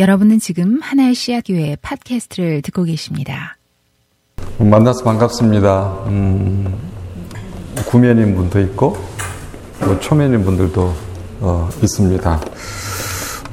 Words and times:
여러분은 0.00 0.38
지금 0.38 0.80
하나의 0.80 1.14
씨앗교회 1.14 1.76
팟캐스트를 1.82 2.62
듣고 2.62 2.84
계십니다. 2.84 3.58
만나서 4.58 5.04
반갑습니다. 5.04 6.04
음, 6.06 6.74
구면인 7.86 8.34
분도 8.34 8.60
있고 8.60 8.96
또 9.80 10.00
초면인 10.00 10.42
분들도 10.42 10.92
어, 11.40 11.68
있습니다. 11.82 12.40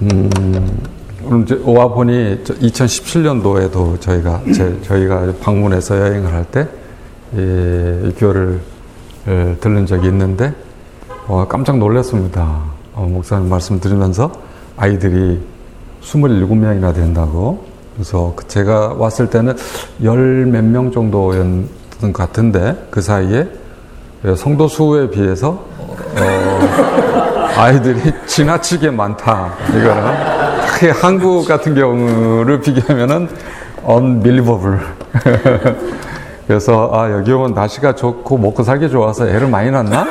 음, 0.03 0.29
오늘 1.25 1.43
이제 1.43 1.59
와 1.65 1.89
보니 1.89 2.43
2017년도에도 2.45 3.99
저희가 3.99 4.41
제, 4.53 4.81
저희가 4.83 5.33
방문해서 5.41 5.99
여행을 5.99 6.31
할 6.33 6.45
때 6.45 6.65
이 7.33 8.13
교회를 8.17 8.61
들른 9.59 9.85
적이 9.85 10.07
있는데 10.07 10.53
어, 11.27 11.45
깜짝 11.45 11.77
놀랐습니다. 11.77 12.63
어, 12.93 13.05
목사님 13.05 13.49
말씀 13.49 13.81
드리면서 13.81 14.31
아이들이 14.77 15.37
27명이나 16.11 16.93
된다고. 16.93 17.63
그래서 17.95 18.33
그 18.35 18.47
제가 18.47 18.95
왔을 18.97 19.29
때는 19.29 19.55
열 20.03 20.45
몇 20.45 20.63
명 20.63 20.91
정도였던 20.91 22.13
것 22.13 22.13
같은데 22.13 22.87
그 22.89 23.01
사이에 23.01 23.47
성도 24.35 24.67
수에 24.67 25.09
비해서 25.09 25.65
어, 25.79 26.59
아이들이 27.57 27.99
지나치게 28.25 28.91
많다. 28.91 29.53
이거는 29.69 30.03
특히 30.67 30.89
한국 30.89 31.47
같은 31.47 31.73
경우를 31.75 32.61
비교하면은 32.61 33.27
unbelievable. 33.87 34.79
그래서 36.47 36.89
아 36.93 37.11
여기 37.11 37.31
오면 37.31 37.53
날씨가 37.53 37.95
좋고 37.95 38.37
먹고 38.37 38.63
살기 38.63 38.89
좋아서 38.89 39.27
애를 39.27 39.47
많이 39.49 39.69
낳나 39.69 40.05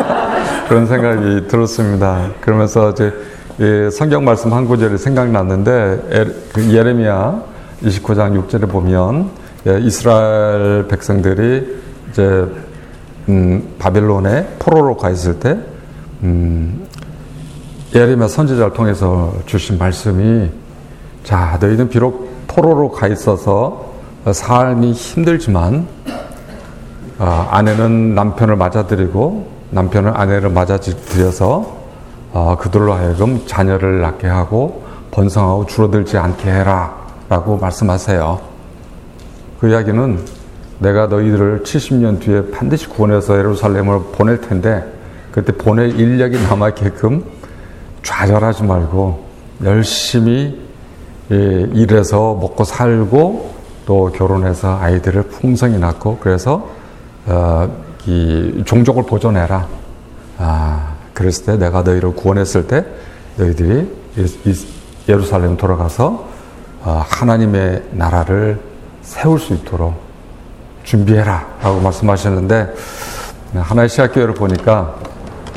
그런 0.68 0.86
생각이 0.86 1.48
들었습니다. 1.48 2.28
그러면서 2.40 2.90
이제 2.90 3.12
예, 3.58 3.88
성경 3.88 4.22
말씀 4.22 4.52
한 4.52 4.66
구절이 4.66 4.98
생각났는데 4.98 6.26
그 6.52 6.74
예레미야 6.74 7.42
29장 7.84 8.46
6절에 8.46 8.68
보면 8.68 9.30
예, 9.66 9.78
이스라엘 9.80 10.86
백성들이 10.88 11.80
이제 12.10 12.46
음, 13.30 13.74
바벨론에 13.78 14.46
포로로 14.58 14.98
가 14.98 15.08
있을 15.08 15.40
때 15.40 15.58
음, 16.22 16.86
예레미야 17.94 18.28
선지자를 18.28 18.74
통해서 18.74 19.32
주신 19.46 19.78
말씀이 19.78 20.50
자 21.24 21.56
너희는 21.58 21.88
비록 21.88 22.30
포로로 22.48 22.90
가 22.90 23.08
있어서 23.08 23.94
삶이 24.30 24.92
힘들지만 24.92 25.86
어, 27.18 27.48
아내는 27.50 28.14
남편을 28.14 28.56
맞아들이고 28.56 29.48
남편은 29.70 30.12
아내를 30.14 30.50
맞아들여서 30.50 31.56
어, 31.56 31.75
그들로 32.58 32.92
하여금 32.92 33.46
자녀를 33.46 34.00
낳게 34.00 34.26
하고 34.26 34.84
번성하고 35.10 35.66
줄어들지 35.66 36.18
않게 36.18 36.50
해라 36.50 36.94
라고 37.28 37.56
말씀하세요. 37.56 38.40
그 39.60 39.70
이야기는 39.70 40.20
내가 40.78 41.06
너희들을 41.06 41.62
70년 41.62 42.20
뒤에 42.20 42.50
반드시 42.50 42.88
구원해서 42.88 43.38
예루살렘을 43.38 44.00
보낼 44.12 44.40
텐데 44.40 44.84
그때 45.32 45.52
보낼 45.52 45.98
인력이 45.98 46.42
남아있게끔 46.42 47.24
좌절하지 48.02 48.64
말고 48.64 49.24
열심히 49.64 50.66
예, 51.32 51.66
일해서 51.72 52.34
먹고 52.34 52.64
살고 52.64 53.54
또 53.86 54.12
결혼해서 54.12 54.78
아이들을 54.78 55.22
풍성히 55.24 55.78
낳고 55.78 56.18
그래서 56.18 56.68
어, 57.26 57.68
이 58.06 58.62
종족을 58.64 59.04
보존해라. 59.04 59.66
아, 60.38 60.95
그랬을 61.16 61.46
때 61.46 61.56
내가 61.56 61.82
너희를 61.82 62.14
구원했을 62.14 62.66
때 62.68 62.84
너희들이 63.36 63.90
예루살렘 65.08 65.56
돌아가서 65.56 66.28
어, 66.82 67.02
하나님의 67.04 67.82
나라를 67.92 68.60
세울 69.02 69.40
수 69.40 69.54
있도록 69.54 69.94
준비해라 70.84 71.46
라고 71.62 71.80
말씀하셨는데 71.80 72.74
하나의 73.54 73.88
시학교회를 73.88 74.34
보니까 74.34 74.94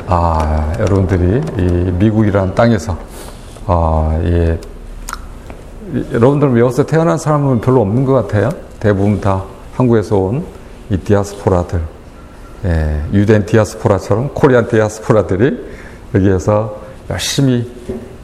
아, 0.06 0.72
여러분들이 0.80 1.40
이 1.58 1.90
미국이라는 1.92 2.54
땅에서 2.54 2.98
아, 3.66 4.18
이 4.24 4.56
여러분들 6.12 6.58
여기서 6.58 6.86
태어난 6.86 7.18
사람은 7.18 7.60
별로 7.60 7.82
없는 7.82 8.04
것 8.04 8.14
같아요. 8.14 8.48
대부분 8.80 9.20
다 9.20 9.44
한국에서 9.76 10.16
온 10.16 10.60
이 10.90 10.96
디아스포라들, 10.96 11.80
예, 12.64 13.02
유대인 13.12 13.46
디아스포라처럼 13.46 14.34
코리안 14.34 14.68
디아스포라들이 14.68 15.64
여기에서 16.14 16.80
열심히 17.08 17.70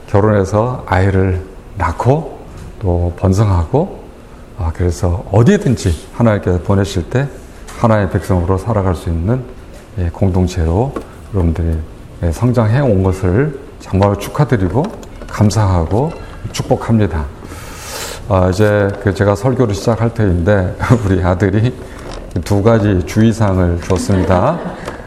결혼해서 0.09 0.85
아이를 0.87 1.43
낳고 1.77 2.39
또 2.81 3.15
번성하고 3.17 4.05
아, 4.59 4.73
그래서 4.75 5.25
어디든지 5.33 6.09
하나님께서 6.15 6.61
보내실 6.61 7.11
때 7.11 7.29
하나의 7.79 8.11
백성으로 8.11 8.59
살아갈 8.59 8.95
수 8.95 9.09
있는 9.09 9.43
예, 9.99 10.11
공동체로 10.11 10.95
여러분들이 11.35 11.79
예, 12.23 12.33
성장해 12.33 12.81
온 12.81 13.03
것을 13.03 13.59
정말 13.81 14.19
축하드리고 14.19 14.83
감사하고 15.27 16.13
축복합니다. 16.53 17.27
아, 18.29 18.51
이제 18.51 18.89
그 19.03 19.15
제가 19.15 19.35
설교를 19.35 19.75
시작할 19.75 20.13
터인데 20.15 20.77
우리 21.05 21.23
아들이 21.23 21.75
두 22.45 22.63
가지 22.63 23.05
주의사항을 23.07 23.81
줬습니다. 23.83 24.59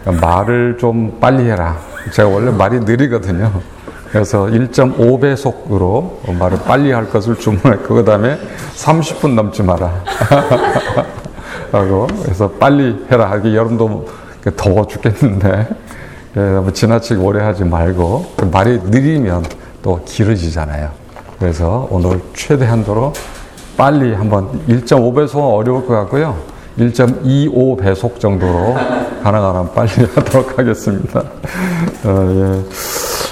말을 0.05 0.77
좀 0.79 1.17
빨리 1.19 1.49
해라. 1.49 1.77
제가 2.11 2.29
원래 2.29 2.51
말이 2.51 2.79
느리거든요. 2.79 3.51
그래서 4.11 4.45
1.5배속으로 4.45 6.33
말을 6.37 6.59
빨리 6.65 6.91
할 6.91 7.09
것을 7.09 7.35
주문했고, 7.35 7.95
그 7.95 8.05
다음에 8.05 8.39
30분 8.75 9.35
넘지 9.35 9.61
마라. 9.61 10.03
라고. 11.71 12.07
그래서 12.23 12.49
빨리 12.49 13.05
해라. 13.11 13.39
여름도 13.43 14.07
더워 14.55 14.87
죽겠는데, 14.87 15.67
뭐 16.33 16.71
지나치게 16.73 17.21
오래 17.21 17.43
하지 17.43 17.63
말고, 17.63 18.33
말이 18.51 18.79
느리면 18.83 19.45
또 19.83 20.01
길어지잖아요. 20.05 20.89
그래서 21.37 21.87
오늘 21.91 22.19
최대한도로 22.33 23.13
빨리 23.77 24.13
한번 24.13 24.59
1.5배속은 24.67 25.53
어려울 25.53 25.85
것 25.85 25.93
같고요. 25.93 26.35
1.25배속 26.79 28.19
정도로 28.19 28.75
가능하면 29.21 29.73
빨리 29.73 29.89
하도록 30.15 30.57
하겠습니다. 30.57 31.19
어, 31.19 32.63
예. 32.63 32.63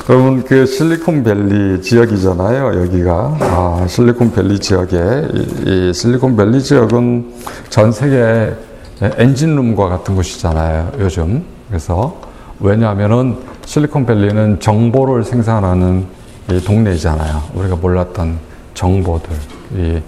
여러분 0.10 0.44
그 0.44 0.66
실리콘밸리 0.66 1.82
지역이잖아요. 1.82 2.82
여기가 2.82 3.38
아, 3.42 3.86
실리콘밸리 3.88 4.60
지역에 4.60 5.28
이, 5.34 5.90
이 5.90 5.94
실리콘밸리 5.94 6.62
지역은 6.62 7.34
전 7.70 7.92
세계 7.92 8.54
엔진룸과 9.02 9.90
같은 9.90 10.16
곳이잖아요. 10.16 10.94
요즘 11.00 11.44
그래서 11.68 12.22
왜냐하면은 12.60 13.38
실리콘밸리는 13.66 14.60
정보를 14.60 15.24
생산하는 15.24 16.06
이 16.50 16.64
동네이잖아요. 16.64 17.44
우리가 17.54 17.76
몰랐던 17.76 18.40
정보들. 18.74 19.30
이, 19.76 20.02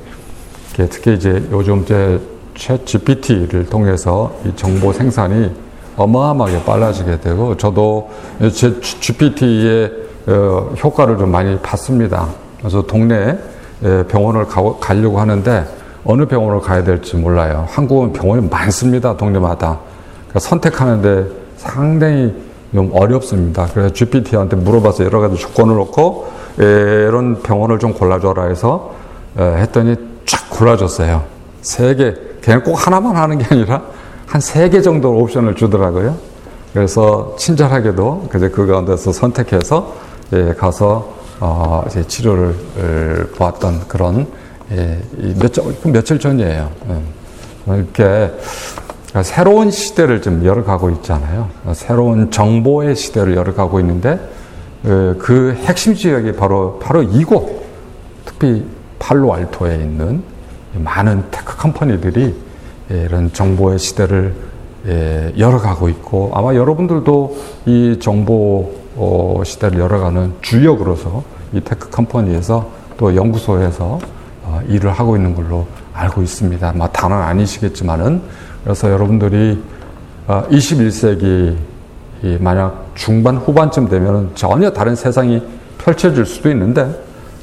특히 0.73 1.15
이제 1.15 1.43
요즘 1.51 1.81
이제 1.81 2.21
챗 2.59 2.85
GPT를 2.85 3.65
통해서 3.67 4.35
이 4.45 4.51
정보 4.55 4.91
생산이 4.91 5.49
어마어마하게 5.95 6.63
빨라지게 6.63 7.21
되고 7.21 7.57
저도 7.57 8.09
제 8.53 8.79
GPT의 8.81 9.91
어, 10.27 10.73
효과를 10.83 11.17
좀 11.17 11.31
많이 11.31 11.57
봤습니다. 11.59 12.27
그래서 12.59 12.81
동네에 12.83 13.37
병원을 14.09 14.45
가, 14.45 14.61
가려고 14.79 15.19
하는데 15.19 15.65
어느 16.03 16.25
병원을 16.25 16.59
가야 16.59 16.83
될지 16.83 17.15
몰라요. 17.15 17.65
한국은 17.69 18.13
병원이 18.13 18.47
많습니다. 18.49 19.15
동네마다. 19.15 19.79
그러니까 20.27 20.39
선택하는데 20.39 21.25
상당히 21.57 22.33
좀 22.73 22.91
어렵습니다. 22.93 23.67
그래서 23.73 23.91
GPT한테 23.91 24.57
물어봐서 24.57 25.05
여러 25.05 25.19
가지 25.19 25.37
조건을 25.37 25.75
놓고 25.75 26.27
이런 26.57 27.41
병원을 27.41 27.79
좀 27.79 27.93
골라줘라 27.93 28.43
해서 28.43 28.93
했더니 29.37 29.95
쫙 30.25 30.49
골라줬어요. 30.49 31.23
세 31.61 31.95
개. 31.95 32.28
그냥 32.43 32.63
꼭 32.63 32.73
하나만 32.75 33.15
하는 33.15 33.37
게 33.37 33.45
아니라 33.51 33.81
한 34.27 34.39
세 34.41 34.69
개 34.69 34.81
정도 34.81 35.11
옵션을 35.17 35.55
주더라고요. 35.55 36.15
그래서 36.73 37.35
친절하게도 37.37 38.27
그제 38.29 38.49
그 38.49 38.67
가운데서 38.67 39.11
선택해서 39.11 39.95
예, 40.33 40.53
가서 40.53 41.15
어, 41.39 41.83
이제 41.87 42.05
치료를 42.05 43.31
보았던 43.35 43.87
그런 43.87 44.27
예, 44.71 44.99
몇, 45.39 45.51
며칠 45.83 46.19
전이에요. 46.19 46.69
예. 46.89 47.73
이렇게 47.75 48.31
새로운 49.23 49.71
시대를 49.71 50.21
좀 50.21 50.45
열어가고 50.45 50.89
있잖아요. 50.91 51.49
새로운 51.73 52.29
정보의 52.29 52.95
시대를 52.95 53.35
열어가고 53.35 53.79
있는데 53.79 54.19
그 54.83 55.57
핵심 55.65 55.95
지역이 55.95 56.33
바로 56.33 56.77
바로 56.79 57.01
이곳, 57.01 57.63
특히 58.25 58.63
팔로알토에 58.99 59.75
있는 59.75 60.21
많은 60.73 61.23
tech 61.31 61.57
company들이 61.57 62.35
이런 62.89 63.31
정보의 63.33 63.79
시대를 63.79 64.33
열어가고 65.37 65.89
있고 65.89 66.31
아마 66.33 66.55
여러분들도 66.55 67.37
이 67.65 67.97
정보 67.99 68.71
어, 68.95 69.41
시대를 69.45 69.79
열어가는 69.79 70.33
주역으로서 70.41 71.23
이 71.53 71.61
tech 71.61 71.89
company에서 71.89 72.69
또 72.97 73.15
연구소에서 73.15 73.99
어, 74.43 74.61
일을 74.67 74.91
하고 74.91 75.15
있는 75.15 75.35
걸로 75.35 75.67
알고 75.93 76.21
있습니다. 76.21 76.73
뭐 76.73 76.87
다는 76.87 77.17
아니시겠지만은 77.17 78.21
그래서 78.63 78.91
여러분들이 78.91 79.61
21세기 80.27 81.55
어, 82.23 82.37
만약 82.41 82.91
중반 82.95 83.37
후반쯤 83.37 83.87
되면 83.87 84.31
전혀 84.35 84.71
다른 84.71 84.95
세상이 84.95 85.41
펼쳐질 85.77 86.25
수도 86.25 86.49
있는데 86.51 86.89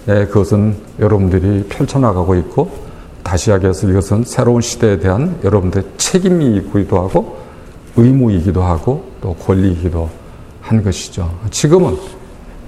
네, 0.05 0.27
그것은 0.27 0.77
여러분들이 1.01 1.65
펼쳐나가고 1.69 2.35
있고 2.37 2.86
다시 3.27 3.51
이야기해서 3.51 3.89
이것은 3.89 4.23
새로운 4.25 4.61
시대에 4.61 5.01
대한 5.01 5.37
여러분들의 5.43 5.85
책임이기도 5.97 6.97
하고 6.97 7.39
의무이기도 7.97 8.63
하고 8.63 9.11
또 9.21 9.35
권리이기도 9.35 10.09
한 10.61 10.85
것이죠. 10.85 11.29
지금은 11.51 11.97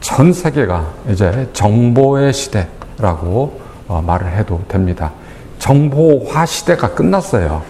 전 0.00 0.32
세계가 0.32 0.94
이제 1.12 1.48
정보의 1.52 2.32
시대라고 2.32 3.60
어, 3.86 4.02
말을 4.04 4.36
해도 4.36 4.60
됩니다. 4.66 5.12
정보화 5.60 6.44
시대가 6.44 6.92
끝났어요. 6.92 7.62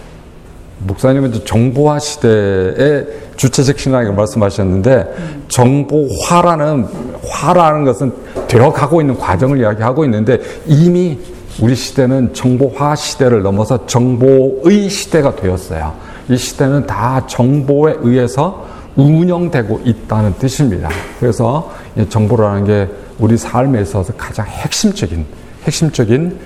목사님은 0.79 1.45
정보화 1.45 1.99
시대의 1.99 3.05
주체적 3.35 3.77
신앙을 3.77 4.13
말씀하셨는데 4.13 5.45
정보화라는 5.47 6.87
화라는 7.27 7.85
것은 7.85 8.13
되어가고 8.47 9.01
있는 9.01 9.15
과정을 9.17 9.59
이야기하고 9.59 10.05
있는데 10.05 10.39
이미 10.65 11.19
우리 11.61 11.75
시대는 11.75 12.33
정보화 12.33 12.95
시대를 12.95 13.41
넘어서 13.41 13.85
정보의 13.85 14.89
시대가 14.89 15.35
되었어요. 15.35 15.93
이 16.29 16.37
시대는 16.37 16.87
다 16.87 17.25
정보에 17.27 17.95
의해서 17.99 18.65
운영되고 18.95 19.81
있다는 19.83 20.35
뜻입니다. 20.35 20.89
그래서 21.19 21.71
정보라는 22.09 22.65
게 22.65 22.87
우리 23.19 23.37
삶에 23.37 23.81
있어서 23.81 24.13
가장 24.13 24.45
핵심적인 24.45 25.25
핵심적인 25.63 26.37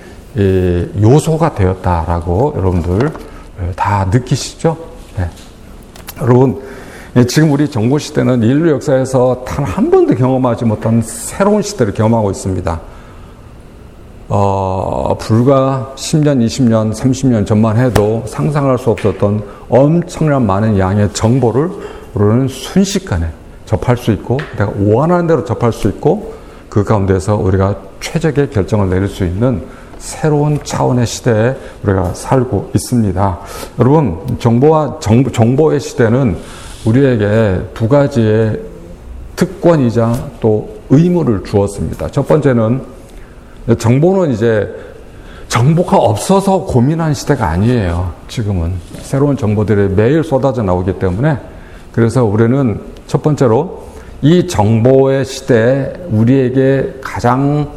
요소가 1.00 1.54
되었다라고 1.54 2.54
여러분들 2.56 3.12
다 3.76 4.08
느끼시죠? 4.12 4.76
네. 5.16 5.28
여러분 6.20 6.60
지금 7.28 7.52
우리 7.52 7.70
정보 7.70 7.98
시대는 7.98 8.42
인류 8.42 8.70
역사에서 8.72 9.44
단 9.46 9.64
한 9.64 9.90
번도 9.90 10.16
경험하지 10.16 10.64
못한 10.64 11.02
새로운 11.02 11.62
시대를 11.62 11.94
경험하고 11.94 12.30
있습니다. 12.32 12.80
어, 14.28 15.16
불과 15.18 15.92
10년, 15.96 16.44
20년, 16.44 16.94
30년 16.94 17.46
전만 17.46 17.76
해도 17.76 18.22
상상할 18.26 18.78
수 18.78 18.90
없었던 18.90 19.42
엄청난 19.68 20.46
많은 20.46 20.78
양의 20.78 21.12
정보를 21.12 21.70
우리는 22.14 22.48
순식간에 22.48 23.28
접할 23.66 23.96
수 23.96 24.12
있고, 24.12 24.38
내가 24.56 24.72
원하는 24.78 25.26
대로 25.26 25.44
접할 25.44 25.72
수 25.72 25.88
있고, 25.88 26.34
그 26.70 26.84
가운데서 26.84 27.36
우리가 27.36 27.76
최적의 28.00 28.50
결정을 28.50 28.88
내릴 28.88 29.08
수 29.08 29.24
있는 29.24 29.62
새로운 29.98 30.58
차원의 30.62 31.06
시대에 31.06 31.54
우리가 31.82 32.14
살고 32.14 32.70
있습니다. 32.74 33.38
여러분, 33.78 34.18
정보와 34.38 34.98
정, 35.00 35.24
정보의 35.24 35.80
시대는 35.80 36.36
우리에게 36.84 37.60
두 37.74 37.88
가지의 37.88 38.60
특권이자 39.36 40.30
또 40.40 40.68
의무를 40.90 41.44
주었습니다. 41.44 42.08
첫 42.08 42.26
번째는 42.26 42.93
정보는 43.78 44.32
이제 44.32 44.74
정보가 45.48 45.96
없어서 45.96 46.64
고민하는 46.64 47.14
시대가 47.14 47.48
아니에요. 47.48 48.12
지금은 48.28 48.74
새로운 49.00 49.36
정보들이 49.36 49.94
매일 49.94 50.24
쏟아져 50.24 50.62
나오기 50.62 50.98
때문에 50.98 51.38
그래서 51.92 52.24
우리는 52.24 52.80
첫 53.06 53.22
번째로 53.22 53.84
이 54.20 54.46
정보의 54.48 55.24
시대에 55.24 55.92
우리에게 56.10 56.98
가장 57.02 57.70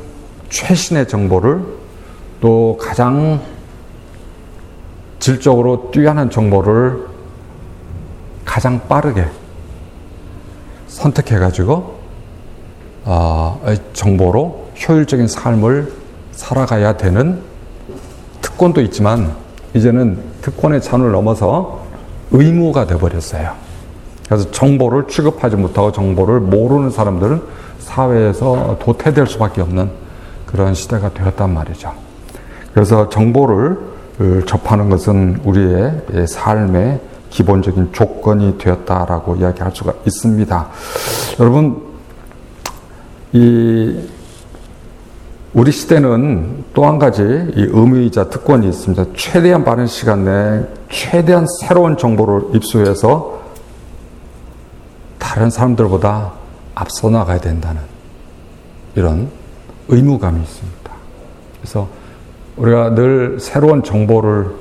최신의 0.50 1.08
정보를 1.08 1.62
또 2.42 2.78
가장 2.82 3.40
질적으로 5.20 5.92
뛰어난 5.92 6.30
정보를 6.30 7.06
가장 8.46 8.88
빠르게 8.88 9.26
선택해가지고 10.88 11.98
어, 13.06 13.62
정보로 13.94 14.67
효율적인 14.88 15.28
삶을 15.28 15.92
살아가야 16.32 16.98
되는 16.98 17.40
특권도 18.42 18.82
있지만 18.82 19.34
이제는 19.74 20.20
특권의 20.42 20.82
찬을 20.82 21.12
넘어서 21.12 21.86
의무가 22.32 22.86
돼버렸어요. 22.86 23.54
그래서 24.26 24.52
정보를 24.52 25.08
취급하지 25.08 25.56
못하고 25.56 25.92
정보를 25.92 26.40
모르는 26.42 26.90
사람들은 26.90 27.42
사회에서 27.80 28.78
도태될 28.82 29.28
수밖에 29.28 29.62
없는 29.62 29.90
그런 30.46 30.74
시대가 30.74 31.14
되었단 31.14 31.54
말이죠. 31.54 31.94
그래서 32.74 33.10
정보를 33.10 33.78
어, 34.20 34.42
접하는 34.46 34.90
것은 34.90 35.42
우리의 35.44 36.28
삶의 36.28 37.00
기본적인 37.30 37.94
조건이 37.94 38.58
되었다라고 38.58 39.36
이야기할 39.36 39.72
수가 39.74 39.94
있습니다. 40.06 40.68
여러분, 41.40 41.82
이 43.32 44.08
우리 45.58 45.72
시대는 45.72 46.66
또 46.76 46.86
한 46.86 47.00
가지 47.00 47.24
이 47.24 47.68
의미이자 47.72 48.30
특권이 48.30 48.70
있습니다. 48.70 49.06
최대한 49.16 49.64
빠른 49.64 49.88
시간 49.88 50.24
내에 50.24 50.62
최대한 50.88 51.48
새로운 51.60 51.98
정보를 51.98 52.56
입수해서 52.56 53.42
다른 55.18 55.50
사람들보다 55.50 56.32
앞서 56.76 57.10
나가야 57.10 57.40
된다는 57.40 57.82
이런 58.94 59.30
의무감이 59.88 60.40
있습니다. 60.40 60.92
그래서 61.60 61.88
우리가 62.58 62.94
늘 62.94 63.40
새로운 63.40 63.82
정보를 63.82 64.52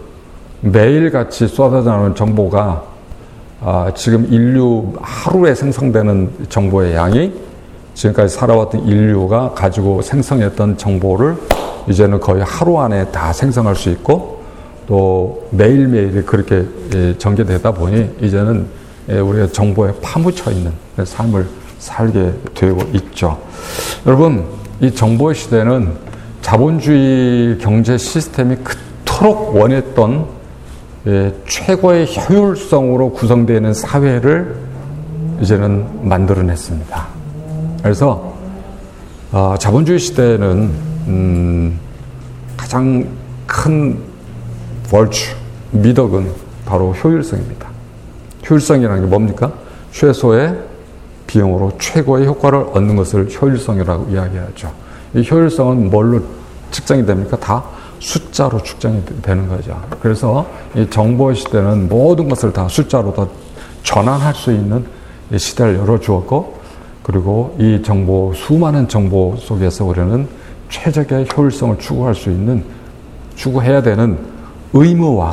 매일같이 0.62 1.46
쏟아져 1.46 1.90
나오는 1.90 2.14
정보가 2.14 2.84
아, 3.60 3.92
지금 3.94 4.32
인류 4.32 4.94
하루에 5.02 5.54
생성되는 5.54 6.46
정보의 6.48 6.94
양이 6.94 7.34
지금까지 7.96 8.34
살아왔던 8.34 8.86
인류가 8.86 9.52
가지고 9.54 10.02
생성했던 10.02 10.76
정보를 10.76 11.36
이제는 11.88 12.20
거의 12.20 12.44
하루 12.44 12.78
안에 12.78 13.06
다 13.10 13.32
생성할 13.32 13.74
수 13.74 13.90
있고 13.90 14.42
또 14.86 15.48
매일매일 15.50 16.24
그렇게 16.24 16.64
예, 16.94 17.18
전개되다 17.18 17.72
보니 17.72 18.16
이제는 18.20 18.66
예, 19.08 19.18
우리가 19.18 19.48
정보에 19.48 19.92
파묻혀 20.00 20.50
있는 20.50 20.72
삶을 21.02 21.46
살게 21.78 22.32
되고 22.54 22.80
있죠. 22.92 23.38
여러분, 24.06 24.44
이 24.80 24.90
정보의 24.92 25.34
시대는 25.34 25.92
자본주의 26.42 27.58
경제 27.58 27.98
시스템이 27.98 28.56
그토록 28.56 29.56
원했던 29.56 30.26
예, 31.06 31.34
최고의 31.48 32.08
효율성으로 32.16 33.12
구성되어 33.12 33.56
있는 33.56 33.72
사회를 33.72 34.54
이제는 35.40 36.08
만들어냈습니다. 36.08 37.15
그래서 37.86 38.34
어, 39.30 39.54
자본주의 39.60 40.00
시대는 40.00 40.72
음, 41.06 41.78
가장 42.56 43.06
큰 43.46 43.96
월추, 44.90 45.36
미덕은 45.70 46.28
바로 46.64 46.90
효율성입니다. 46.90 47.68
효율성이라는 48.50 49.02
게 49.02 49.06
뭡니까? 49.06 49.52
최소의 49.92 50.58
비용으로 51.28 51.78
최고의 51.78 52.26
효과를 52.26 52.66
얻는 52.72 52.96
것을 52.96 53.28
효율성이라고 53.30 54.10
이야기하죠. 54.10 54.72
이 55.14 55.24
효율성은 55.30 55.88
뭘로 55.88 56.20
측정이 56.72 57.06
됩니까? 57.06 57.36
다 57.36 57.62
숫자로 58.00 58.64
측정이 58.64 59.04
되는 59.22 59.48
거죠. 59.48 59.80
그래서 60.00 60.44
이 60.74 60.90
정보 60.90 61.32
시대는 61.32 61.88
모든 61.88 62.28
것을 62.28 62.52
다 62.52 62.66
숫자로 62.66 63.14
더 63.14 63.28
전환할 63.84 64.34
수 64.34 64.50
있는 64.50 64.84
시대를 65.36 65.76
열어주었고, 65.76 66.55
그리고 67.06 67.54
이 67.56 67.80
정보, 67.84 68.32
수많은 68.34 68.88
정보 68.88 69.36
속에서 69.38 69.84
우리는 69.84 70.26
최적의 70.68 71.28
효율성을 71.36 71.78
추구할 71.78 72.16
수 72.16 72.30
있는, 72.30 72.64
추구해야 73.36 73.80
되는 73.80 74.18
의무와 74.72 75.30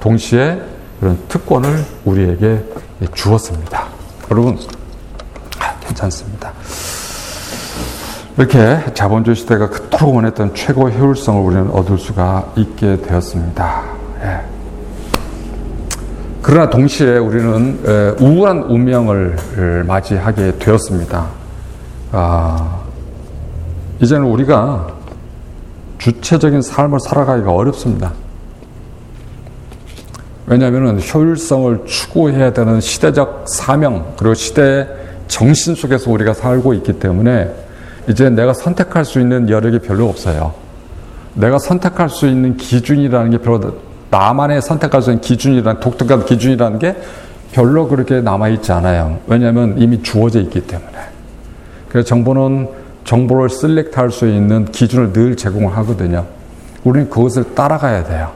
동시에 0.00 0.58
그런 0.98 1.18
특권을 1.28 1.84
우리에게 2.06 2.64
주었습니다. 3.12 3.88
여러분, 4.30 4.58
아, 5.58 5.74
괜찮습니다. 5.80 6.50
이렇게 8.38 8.82
자본주의 8.94 9.36
시대가 9.36 9.68
그토록 9.68 10.14
원했던 10.14 10.54
최고 10.54 10.88
효율성을 10.88 11.42
우리는 11.42 11.70
얻을 11.72 11.98
수가 11.98 12.54
있게 12.56 13.02
되었습니다. 13.02 13.82
예. 14.22 14.51
그러나 16.42 16.68
동시에 16.68 17.18
우리는 17.18 17.78
우울한 18.18 18.64
운명을 18.64 19.84
맞이하게 19.86 20.58
되었습니다. 20.58 21.26
아, 22.10 22.80
이제는 24.00 24.26
우리가 24.26 24.88
주체적인 25.98 26.60
삶을 26.62 26.98
살아가기가 27.00 27.52
어렵습니다. 27.52 28.12
왜냐하면 30.46 31.00
효율성을 31.00 31.84
추구해야 31.86 32.52
되는 32.52 32.80
시대적 32.80 33.44
사명 33.46 34.12
그리고 34.18 34.34
시대의 34.34 34.88
정신 35.28 35.76
속에서 35.76 36.10
우리가 36.10 36.34
살고 36.34 36.74
있기 36.74 36.94
때문에 36.94 37.54
이제 38.08 38.28
내가 38.28 38.52
선택할 38.52 39.04
수 39.04 39.20
있는 39.20 39.48
여력이 39.48 39.78
별로 39.78 40.08
없어요. 40.08 40.52
내가 41.34 41.58
선택할 41.60 42.10
수 42.10 42.26
있는 42.26 42.56
기준이라는 42.56 43.30
게 43.30 43.38
별로 43.38 43.60
나만의 44.12 44.60
선택할 44.60 45.00
수 45.00 45.10
있는 45.10 45.22
기준이라는 45.22 45.80
독특한 45.80 46.26
기준이라는 46.26 46.78
게 46.78 46.96
별로 47.50 47.88
그렇게 47.88 48.20
남아 48.20 48.48
있지 48.48 48.70
않아요. 48.72 49.18
왜냐하면 49.26 49.74
이미 49.78 50.02
주어져 50.02 50.40
있기 50.40 50.60
때문에. 50.66 50.92
그래서 51.88 52.06
정보는 52.06 52.68
정보를 53.04 53.48
셀렉트할 53.48 54.10
수 54.10 54.28
있는 54.28 54.66
기준을 54.66 55.12
늘 55.12 55.36
제공을 55.36 55.76
하거든요. 55.78 56.26
우리는 56.84 57.08
그것을 57.08 57.54
따라가야 57.54 58.04
돼요. 58.04 58.30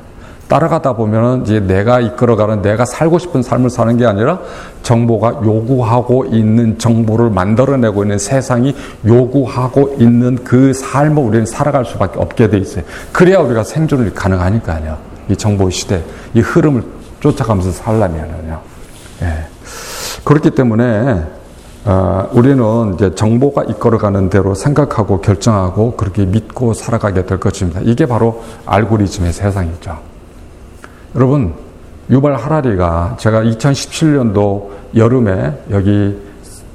따라가다 0.48 0.94
보면은 0.94 1.42
이제 1.42 1.60
내가 1.60 2.00
이끌어가는 2.00 2.62
내가 2.62 2.84
살고 2.84 3.18
싶은 3.18 3.42
삶을 3.42 3.68
사는 3.68 3.96
게 3.96 4.06
아니라 4.06 4.38
정보가 4.82 5.40
요구하고 5.44 6.26
있는 6.26 6.78
정보를 6.78 7.30
만들어내고 7.30 8.04
있는 8.04 8.18
세상이 8.18 8.74
요구하고 9.04 9.96
있는 9.98 10.36
그 10.44 10.72
삶을 10.72 11.22
우리는 11.22 11.46
살아갈 11.46 11.84
수밖에 11.84 12.18
없게 12.18 12.48
돼 12.48 12.58
있어요. 12.58 12.84
그래야 13.12 13.40
우리가 13.40 13.64
생존이 13.64 14.14
가능하니까요. 14.14 15.15
이 15.28 15.36
정보 15.36 15.70
시대, 15.70 16.02
이 16.34 16.40
흐름을 16.40 16.82
쫓아가면서 17.20 17.72
살려면은요. 17.72 18.60
예. 19.22 19.46
그렇기 20.24 20.50
때문에 20.50 21.24
어, 21.84 22.28
우리는 22.32 22.94
이제 22.94 23.14
정보가 23.14 23.62
이끌어가는 23.64 24.28
대로 24.28 24.54
생각하고 24.54 25.20
결정하고 25.20 25.92
그렇게 25.96 26.26
믿고 26.26 26.74
살아가게 26.74 27.26
될 27.26 27.38
것입니다. 27.38 27.80
이게 27.84 28.06
바로 28.06 28.42
알고리즘의 28.66 29.32
세상이죠. 29.32 29.96
여러분, 31.14 31.54
유발 32.10 32.34
하라리가 32.34 33.16
제가 33.20 33.42
2017년도 33.42 34.68
여름에 34.96 35.62
여기 35.70 36.20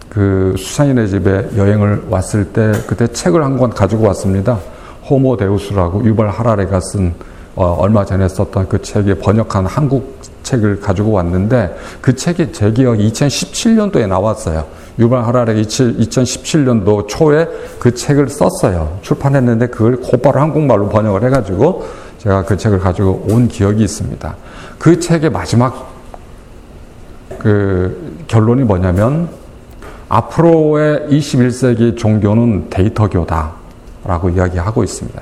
그 0.10 0.56
수산인의 0.58 1.10
집에 1.10 1.50
여행을 1.58 2.06
왔을 2.10 2.46
때 2.46 2.72
그때 2.88 3.08
책을 3.08 3.44
한 3.44 3.58
권 3.58 3.70
가지고 3.70 4.08
왔습니다. 4.08 4.60
호모 5.10 5.36
데우스라고 5.38 6.04
유발 6.06 6.30
하라리가 6.30 6.80
쓴 6.80 7.14
어, 7.56 7.76
얼마 7.80 8.06
전에 8.06 8.28
썼던 8.28 8.70
그 8.70 8.82
책에 8.82 9.16
번역한 9.16 9.66
한국 9.66 10.22
책을 10.44 10.80
가지고 10.80 11.12
왔는데 11.12 11.76
그 12.02 12.16
책이 12.16 12.52
제 12.52 12.72
기억 12.72 12.98
2017년도에 12.98 14.08
나왔어요. 14.08 14.66
유발 15.00 15.26
하라리가 15.26 15.62
2017년도 15.62 17.08
초에 17.08 17.48
그 17.80 17.94
책을 17.94 18.30
썼어요. 18.30 19.00
출판했는데 19.02 19.68
그걸 19.68 19.98
곧바로 19.98 20.40
한국말로 20.40 20.90
번역을 20.90 21.24
해가지고 21.24 21.86
제가 22.20 22.44
그 22.44 22.58
책을 22.58 22.80
가지고 22.80 23.26
온 23.30 23.48
기억이 23.48 23.84
있습니다. 23.84 24.36
그 24.78 25.00
책의 25.00 25.32
마지막 25.32 25.92
그 27.40 28.24
결론이 28.28 28.64
뭐냐면 28.64 29.30
앞으로의 30.10 31.08
21세기 31.10 31.98
종교는 31.98 32.70
데이터교다라고 32.70 34.30
이야기하고 34.36 34.84
있습니다. 34.84 35.22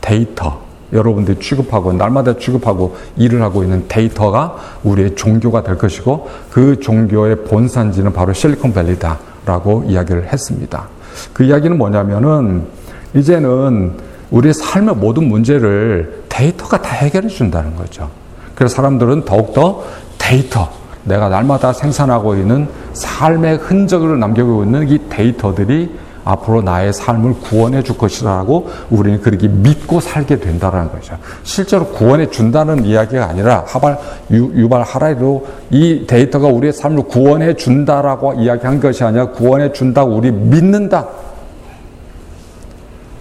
데이터. 0.00 0.67
여러분들이 0.92 1.38
취급하고 1.38 1.92
날마다 1.92 2.36
취급하고 2.36 2.96
일을 3.16 3.42
하고 3.42 3.62
있는 3.62 3.84
데이터가 3.88 4.56
우리의 4.84 5.14
종교가 5.14 5.62
될 5.62 5.76
것이고 5.76 6.28
그 6.50 6.80
종교의 6.80 7.44
본산지는 7.44 8.12
바로 8.12 8.32
실리콘밸리다라고 8.32 9.84
이야기를 9.86 10.32
했습니다. 10.32 10.88
그 11.32 11.44
이야기는 11.44 11.76
뭐냐면은 11.76 12.66
이제는 13.14 13.92
우리의 14.30 14.54
삶의 14.54 14.96
모든 14.96 15.28
문제를 15.28 16.24
데이터가 16.28 16.82
다 16.82 16.94
해결해 16.94 17.28
준다는 17.28 17.74
거죠. 17.76 18.08
그래서 18.54 18.76
사람들은 18.76 19.24
더욱더 19.24 19.84
데이터, 20.18 20.68
내가 21.04 21.28
날마다 21.28 21.72
생산하고 21.72 22.34
있는 22.34 22.68
삶의 22.92 23.56
흔적을 23.58 24.18
남기고 24.18 24.64
있는 24.64 24.88
이 24.88 24.98
데이터들이 25.08 25.90
앞으로 26.28 26.60
나의 26.60 26.92
삶을 26.92 27.40
구원해 27.40 27.82
줄 27.82 27.96
것이라고 27.96 28.68
우리는 28.90 29.20
그렇게 29.22 29.48
믿고 29.48 30.00
살게 30.00 30.40
된다는 30.40 30.90
거죠. 30.90 31.16
실제로 31.42 31.86
구원해 31.86 32.28
준다는 32.28 32.84
이야기가 32.84 33.24
아니라 33.24 33.64
하발 33.66 33.98
유, 34.30 34.68
발 34.68 34.82
하라리로 34.82 35.46
이 35.70 36.04
데이터가 36.06 36.48
우리의 36.48 36.74
삶을 36.74 37.04
구원해 37.04 37.54
준다라고 37.54 38.34
이야기한 38.34 38.78
것이 38.78 39.02
아니라 39.04 39.30
구원해 39.30 39.72
준다고 39.72 40.14
우리 40.14 40.30
믿는다. 40.30 41.08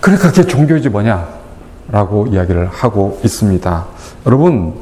그러니까 0.01 0.29
그게 0.29 0.43
종교이지 0.45 0.89
뭐냐라고 0.89 2.27
이야기를 2.29 2.67
하고 2.67 3.19
있습니다. 3.23 3.85
여러분, 4.25 4.73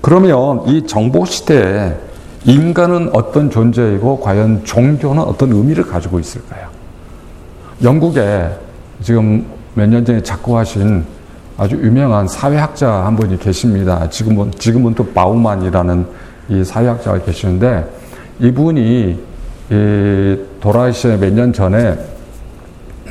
그러면 0.00 0.62
이 0.66 0.86
정보 0.86 1.24
시대에 1.24 1.96
인간은 2.44 3.10
어떤 3.14 3.50
존재이고 3.50 4.20
과연 4.20 4.64
종교는 4.64 5.22
어떤 5.22 5.50
의미를 5.50 5.84
가지고 5.84 6.20
있을까요? 6.20 6.73
영국에 7.82 8.48
지금 9.02 9.44
몇 9.74 9.88
년 9.88 10.04
전에 10.04 10.22
작고하신 10.22 11.04
아주 11.56 11.76
유명한 11.76 12.26
사회학자 12.28 12.90
한 12.90 13.16
분이 13.16 13.38
계십니다. 13.38 14.08
지금은, 14.08 14.50
지금은 14.52 14.94
또 14.94 15.04
바우만이라는 15.12 16.06
이 16.48 16.64
사회학자가 16.64 17.18
계시는데 17.22 17.84
이분이 18.40 19.18
이 19.70 20.38
돌아가시기 20.60 21.16
몇년 21.16 21.52
전에 21.52 21.96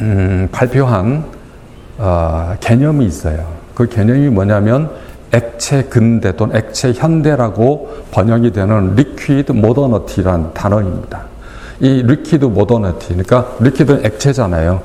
음, 0.01 0.48
발표한 0.51 1.25
어, 1.98 2.53
개념이 2.60 3.05
있어요. 3.05 3.46
그 3.75 3.88
개념이 3.88 4.29
뭐냐면 4.29 4.89
액체 5.32 5.84
근대 5.84 6.36
또는 6.36 6.55
액체 6.55 6.91
현대라고 6.93 7.89
번역이 8.12 8.51
되는 8.51 8.96
liquid 8.96 9.52
modernity란 9.52 10.54
단어입니다. 10.53 11.33
이 11.80 12.03
liquid 12.04 12.46
modernity, 12.46 13.10
그러니까 13.10 13.56
liquid는 13.60 14.06
액체잖아요. 14.06 14.82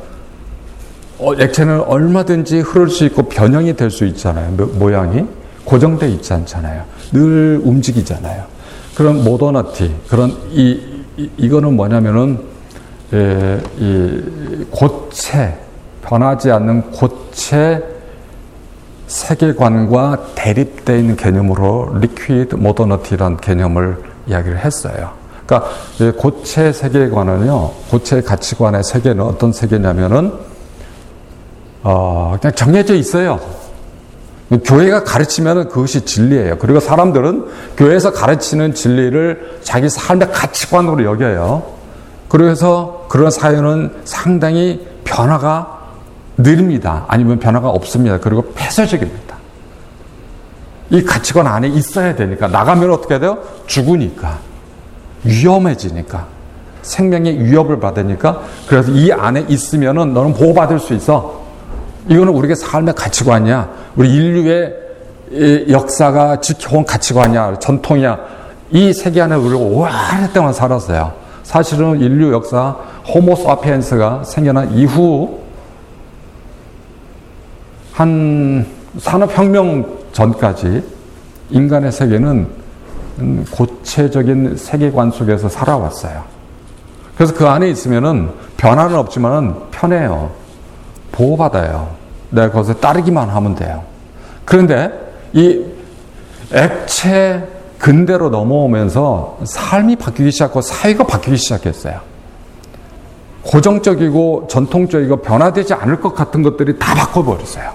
어, 1.19 1.35
액체는 1.35 1.81
얼마든지 1.83 2.61
흐를 2.61 2.89
수 2.89 3.05
있고 3.05 3.25
변형이 3.25 3.75
될 3.77 3.91
수 3.91 4.05
있잖아요. 4.07 4.53
모양이 4.79 5.25
고정돼 5.65 6.09
있지 6.11 6.33
않잖아요. 6.33 6.85
늘 7.13 7.61
움직이잖아요. 7.63 8.45
그런 8.95 9.23
modernity, 9.25 9.95
그런 10.09 10.31
이, 10.51 10.81
이 11.17 11.31
이거는 11.37 11.75
뭐냐면은 11.77 12.39
에, 13.13 13.61
이 13.79 14.23
고체 14.71 15.57
변하지 16.03 16.51
않는 16.53 16.91
고체 16.93 17.83
세계관과 19.07 20.33
대립되어 20.35 20.97
있는 20.97 21.17
개념으로 21.17 21.99
liquid 22.01 22.57
modernity란 22.57 23.39
개념을 23.39 23.97
이야기를 24.29 24.59
했어요. 24.65 25.13
그러니까 25.49 26.21
고체 26.21 26.73
세계관은요, 26.73 27.71
고체 27.91 28.21
가치관의 28.21 28.85
세계는 28.85 29.25
어떤 29.25 29.51
세계냐면은 29.51 30.35
어, 31.83 32.37
그냥 32.39 32.55
정해져 32.55 32.95
있어요. 32.95 33.41
교회가 34.65 35.05
가르치면 35.05 35.71
그것이 35.71 36.05
진리예요. 36.05 36.59
그리고 36.59 36.81
사람들은 36.81 37.47
교회에서 37.79 38.13
가르치는 38.13 38.75
진리를 38.75 39.61
자기 39.63 39.89
삶의 39.89 40.33
가치관으로 40.33 41.05
여겨요. 41.05 41.63
그래서 42.29 43.07
그런 43.09 43.31
사회는 43.31 44.03
상당히 44.05 44.87
변화가 45.05 45.79
느립니다. 46.37 47.07
아니면 47.09 47.39
변화가 47.39 47.71
없습니다. 47.71 48.19
그리고 48.19 48.53
폐쇄적입니다. 48.55 49.37
이 50.91 51.03
가치관 51.03 51.47
안에 51.47 51.69
있어야 51.69 52.15
되니까 52.17 52.49
나가면 52.49 52.91
어떻게 52.91 53.19
돼요? 53.19 53.39
죽으니까 53.67 54.48
위험해지니까 55.25 56.27
생명의 56.83 57.45
위협을 57.45 57.81
받으니까 57.81 58.43
그래서 58.67 58.91
이 58.93 59.13
안에 59.13 59.45
있으면은 59.49 60.15
너는 60.15 60.35
보호받을 60.35 60.79
수 60.79 60.95
있어. 60.95 61.45
이거는 62.09 62.33
우리의 62.33 62.57
삶의 62.57 62.95
가치관이야. 62.95 63.69
우리 63.97 64.15
인류의 64.15 65.67
역사가 65.71 66.41
지켜온 66.41 66.85
가치관이야. 66.85 67.59
전통이야. 67.59 68.19
이 68.71 68.93
세계 68.93 69.21
안에 69.21 69.35
우리가 69.37 69.57
오랫동안 69.57 70.53
살았어요. 70.53 71.13
사실은 71.43 72.01
인류 72.01 72.33
역사 72.33 72.77
호모 73.15 73.37
사피엔스가 73.37 74.25
생겨난 74.25 74.73
이후 74.73 75.41
한 77.93 78.67
산업혁명 78.99 79.99
전까지 80.13 80.83
인간의 81.51 81.93
세계는 81.93 82.58
고체적인 83.51 84.57
세계관 84.57 85.11
속에서 85.11 85.49
살아왔어요. 85.49 86.23
그래서 87.17 87.35
그 87.35 87.47
안에 87.47 87.69
있으면은 87.69 88.31
변화는 88.57 88.97
없지만은 88.97 89.55
편해요. 89.71 90.31
보호받아요. 91.13 91.89
내가 92.31 92.51
거기서 92.51 92.75
따르기만 92.75 93.29
하면 93.29 93.55
돼요. 93.55 93.83
그런데 94.45 94.91
이 95.33 95.65
액체 96.53 97.47
근대로 97.79 98.31
넘어오면서 98.31 99.39
삶이 99.45 99.97
바뀌기 99.97 100.31
시작하고 100.31 100.61
사회가 100.61 101.05
바뀌기 101.05 101.37
시작했어요. 101.37 102.01
고정적이고 103.43 104.49
전통적이고 104.49 105.23
변화되지 105.23 105.75
않을 105.75 106.01
것 106.01 106.15
같은 106.15 106.43
것들이 106.43 106.79
다 106.79 106.95
바꿔버렸어요. 106.95 107.71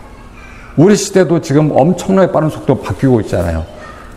우리 0.78 0.96
시대도 0.96 1.42
지금 1.42 1.72
엄청나게 1.72 2.32
빠른 2.32 2.50
속도로 2.50 2.82
바뀌고 2.82 3.22
있잖아요. 3.22 3.66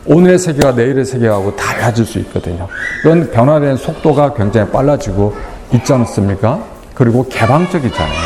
오늘의 0.07 0.39
세계가 0.39 0.73
내일의 0.73 1.05
세계하고 1.05 1.57
달라질 1.57 2.05
수 2.05 2.19
있거든요. 2.21 2.69
이런 3.05 3.31
변화된 3.31 3.77
속도가 3.77 4.35
굉장히 4.35 4.71
빨라지고 4.71 5.35
있지 5.75 5.93
않습니까? 5.93 6.61
그리고 6.95 7.27
개방적이잖아요. 7.29 8.19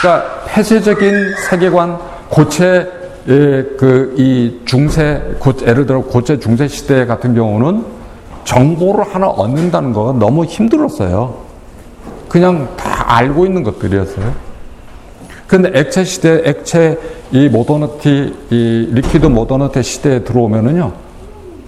그러니까 0.00 0.44
폐쇄적인 0.46 1.34
세계관, 1.48 1.98
고체 2.28 2.88
그 3.26 4.14
이 4.18 4.60
중세 4.66 5.22
고, 5.38 5.52
예를 5.66 5.86
들어 5.86 6.02
고체 6.02 6.38
중세 6.38 6.68
시대 6.68 7.06
같은 7.06 7.34
경우는 7.34 7.84
정보를 8.44 9.04
하나 9.04 9.28
얻는다는 9.28 9.94
거가 9.94 10.12
너무 10.18 10.44
힘들었어요. 10.44 11.34
그냥 12.28 12.68
다 12.76 13.16
알고 13.16 13.46
있는 13.46 13.62
것들이었어요. 13.62 14.34
근데 15.46 15.70
액체 15.74 16.04
시대, 16.04 16.42
액체 16.44 16.98
이 17.32 17.48
modernity, 17.48 18.34
이 18.50 18.88
liquid 18.92 19.26
modernity 19.26 19.82
시대에 19.82 20.24
들어오면은요, 20.24 20.92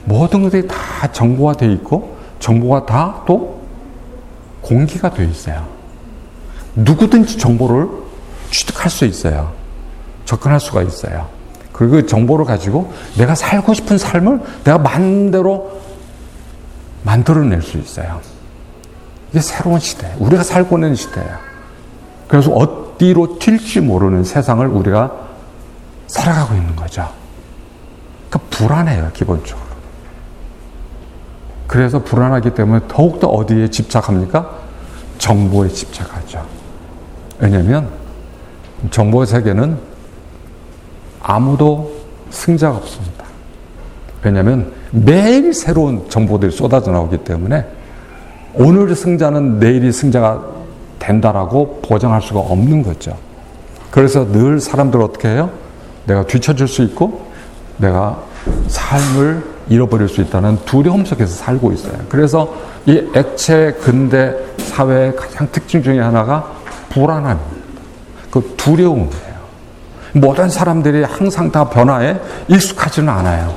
모든 0.06 0.42
것들이 0.42 0.66
다 0.66 1.10
정보화 1.12 1.54
되어 1.54 1.70
있고, 1.70 2.16
정보가 2.38 2.86
다 2.86 3.24
또 3.26 3.60
공개가 4.60 5.10
되어 5.10 5.26
있어요. 5.26 5.66
누구든지 6.74 7.38
정보를 7.38 7.88
취득할 8.50 8.90
수 8.90 9.04
있어요. 9.04 9.52
접근할 10.24 10.58
수가 10.60 10.82
있어요. 10.82 11.28
그리고 11.72 11.92
그 11.96 12.06
정보를 12.06 12.44
가지고 12.44 12.92
내가 13.16 13.34
살고 13.34 13.74
싶은 13.74 13.98
삶을 13.98 14.40
내가 14.64 14.78
마음대로 14.78 15.80
만들어낼 17.04 17.62
수 17.62 17.78
있어요. 17.78 18.20
이게 19.30 19.40
새로운 19.40 19.78
시대. 19.78 20.12
우리가 20.18 20.42
살고 20.42 20.76
있는 20.76 20.94
시대예요. 20.94 21.36
그래서 22.28 22.50
어디로 22.50 23.38
튈지 23.38 23.80
모르는 23.80 24.24
세상을 24.24 24.66
우리가 24.66 25.12
살아가고 26.08 26.54
있는 26.54 26.74
거죠. 26.74 27.08
그러니까 28.28 28.50
불안해요, 28.50 29.10
기본적으로. 29.12 29.65
그래서 31.76 31.98
불안하기 32.02 32.54
때문에 32.54 32.80
더욱더 32.88 33.28
어디에 33.28 33.68
집착합니까? 33.68 34.50
정보에 35.18 35.68
집착하죠. 35.68 36.42
왜냐면 37.38 37.90
정보 38.90 39.22
세계는 39.26 39.76
아무도 41.20 41.92
승자가 42.30 42.78
없습니다. 42.78 43.26
왜냐하면 44.22 44.72
매일 44.90 45.52
새로운 45.52 46.08
정보들이 46.08 46.50
쏟아져 46.50 46.92
나오기 46.92 47.18
때문에 47.18 47.66
오늘 48.54 48.96
승자는 48.96 49.58
내일이 49.58 49.92
승자가 49.92 50.46
된다라고 50.98 51.82
보장할 51.82 52.22
수가 52.22 52.40
없는 52.40 52.84
거죠. 52.84 53.18
그래서 53.90 54.26
늘 54.32 54.60
사람들 54.60 55.02
어떻게 55.02 55.28
해요? 55.28 55.50
내가 56.06 56.24
뒤처질 56.24 56.68
수 56.68 56.82
있고 56.84 57.26
내가 57.76 58.22
삶을 58.66 59.55
잃어버릴 59.68 60.08
수 60.08 60.20
있다는 60.20 60.58
두려움 60.64 61.04
속에서 61.04 61.34
살고 61.34 61.72
있어요. 61.72 61.98
그래서 62.08 62.54
이 62.86 63.02
액체 63.14 63.72
근대 63.80 64.34
사회의 64.58 65.14
가장 65.16 65.48
특징 65.50 65.82
중에 65.82 65.98
하나가 66.00 66.52
불안함입니다. 66.90 67.80
그 68.30 68.54
두려움이에요. 68.56 69.36
모든 70.12 70.48
사람들이 70.48 71.02
항상 71.02 71.50
다 71.50 71.68
변화에 71.68 72.18
익숙하지는 72.48 73.08
않아요. 73.08 73.54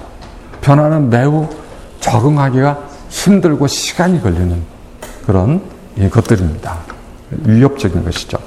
변화는 0.62 1.10
매우 1.10 1.48
적응하기가 2.00 2.80
힘들고 3.10 3.68
시간이 3.68 4.22
걸리는 4.22 4.62
그런 5.25 5.62
것들입니다. 6.12 6.78
위협적인 7.32 8.04
것이죠. 8.04 8.38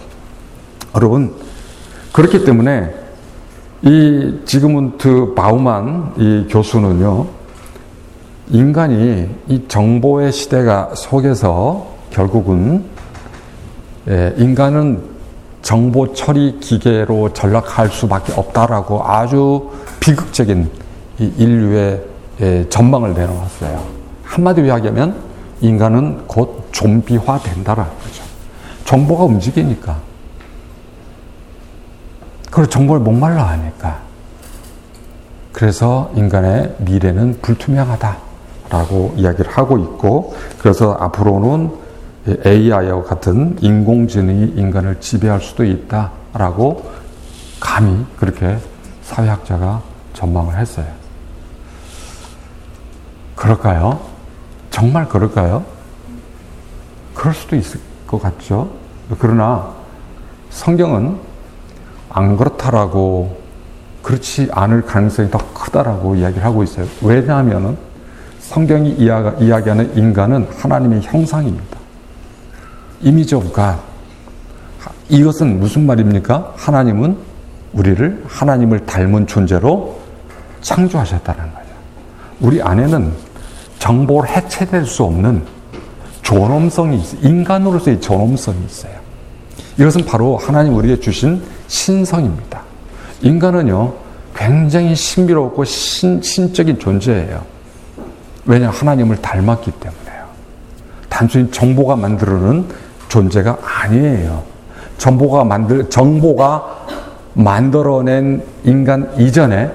여러분, 0.94 1.34
그렇기 2.12 2.44
때문에 2.44 2.94
이 3.82 4.40
지그문트 4.44 5.34
바우만 5.34 6.14
이 6.18 6.46
교수는요, 6.50 7.26
인간이 8.48 9.28
이 9.48 9.64
정보의 9.68 10.32
시대가 10.32 10.94
속에서 10.94 11.86
결국은 12.10 12.84
예, 14.08 14.34
인간은 14.36 15.02
정보 15.62 16.12
처리 16.12 16.58
기계로 16.58 17.32
전락할 17.32 17.88
수밖에 17.88 18.32
없다라고 18.34 19.04
아주 19.04 19.70
비극적인 20.00 20.68
인류의 21.18 22.02
예, 22.40 22.68
전망을 22.68 23.14
내놓았어요. 23.14 23.84
한마디로 24.24 24.66
이야기하면 24.66 25.16
인간은 25.60 26.26
곧 26.26 26.68
좀비화 26.72 27.38
된다라는 27.38 27.90
거죠. 27.90 28.24
정보가 28.84 29.24
움직이니까. 29.24 29.98
그리고 32.50 32.68
정보를 32.68 33.02
목말라 33.02 33.48
하니까. 33.50 34.00
그래서 35.52 36.10
인간의 36.16 36.74
미래는 36.78 37.38
불투명하다 37.40 38.31
라고 38.72 39.12
이야기를 39.16 39.50
하고 39.50 39.76
있고, 39.78 40.34
그래서 40.58 40.94
앞으로는 40.94 41.70
AI와 42.46 43.02
같은 43.02 43.58
인공지능이 43.60 44.54
인간을 44.56 44.98
지배할 45.00 45.42
수도 45.42 45.62
있다라고 45.62 46.90
감히 47.60 48.06
그렇게 48.16 48.56
사회학자가 49.02 49.82
전망을 50.14 50.56
했어요. 50.56 50.86
그럴까요? 53.36 54.00
정말 54.70 55.06
그럴까요? 55.06 55.64
그럴 57.14 57.34
수도 57.34 57.56
있을 57.56 57.78
것 58.06 58.22
같죠. 58.22 58.70
그러나 59.18 59.68
성경은 60.48 61.18
안 62.08 62.36
그렇다라고 62.38 63.36
그렇지 64.02 64.48
않을 64.50 64.82
가능성이 64.82 65.30
더 65.30 65.38
크다라고 65.52 66.16
이야기를 66.16 66.42
하고 66.42 66.62
있어요. 66.62 66.86
왜냐하면 67.02 67.76
성경이 68.52 68.96
이야기하는 68.98 69.96
인간은 69.96 70.46
하나님의 70.58 71.00
형상입니다. 71.00 71.78
Image 73.00 73.34
of 73.34 73.50
God. 73.50 73.80
이것은 75.08 75.58
무슨 75.58 75.86
말입니까? 75.86 76.52
하나님은 76.56 77.16
우리를 77.72 78.24
하나님을 78.28 78.84
닮은 78.84 79.26
존재로 79.26 79.98
창조하셨다는 80.60 81.42
거죠. 81.42 81.66
우리 82.42 82.60
안에는 82.60 83.12
정보로 83.78 84.28
해체될 84.28 84.84
수 84.84 85.04
없는 85.04 85.42
존엄성이 86.20 86.98
있어요. 86.98 87.20
인간으로서의 87.22 88.02
존엄성이 88.02 88.66
있어요. 88.66 88.92
이것은 89.78 90.04
바로 90.04 90.36
하나님 90.36 90.76
우리에게 90.76 91.00
주신 91.00 91.42
신성입니다. 91.68 92.60
인간은요, 93.22 93.94
굉장히 94.36 94.94
신비롭고 94.94 95.64
신, 95.64 96.20
신적인 96.20 96.78
존재예요. 96.78 97.61
왜냐, 98.44 98.70
하나님을 98.70 99.22
닮았기 99.22 99.70
때문에요. 99.72 100.24
단순히 101.08 101.50
정보가 101.50 101.96
만들어는 101.96 102.66
존재가 103.08 103.58
아니에요. 103.62 104.42
정보가 104.98 105.44
만들, 105.44 105.88
정보가 105.90 106.86
만들어낸 107.34 108.42
인간 108.64 109.12
이전에 109.18 109.70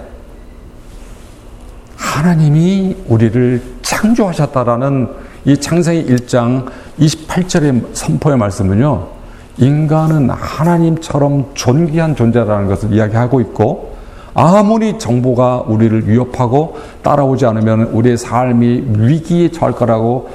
하나님이 1.95 3.03
우리를 3.07 3.61
창조하셨다라는 3.81 5.09
이 5.45 5.57
창세기 5.57 6.13
1장 6.15 6.69
28절의 6.99 7.85
선포의 7.93 8.37
말씀은요, 8.37 9.07
인간은 9.57 10.29
하나님처럼 10.29 11.51
존귀한 11.53 12.15
존재라는 12.15 12.67
것을 12.67 12.91
이야기하고 12.91 13.39
있고, 13.41 13.86
아무리 14.39 14.99
정보가 14.99 15.63
우리를 15.65 16.07
위협하고 16.07 16.77
따라오지 17.01 17.47
않으면 17.47 17.85
우리의 17.85 18.17
삶이 18.19 18.83
위기에 18.99 19.49
처할 19.49 19.73
거라고 19.73 20.29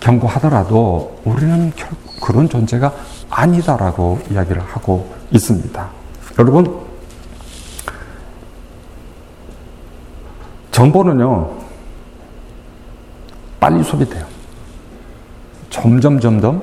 경고하더라도 0.00 1.20
우리는 1.24 1.72
그런 2.20 2.48
존재가 2.48 2.92
아니다라고 3.30 4.18
이야기를 4.28 4.60
하고 4.62 5.08
있습니다. 5.30 5.88
여러분, 6.40 6.80
정보는요, 10.72 11.48
빨리 13.60 13.84
소비돼요. 13.84 14.24
점점, 15.70 16.18
점점 16.18 16.60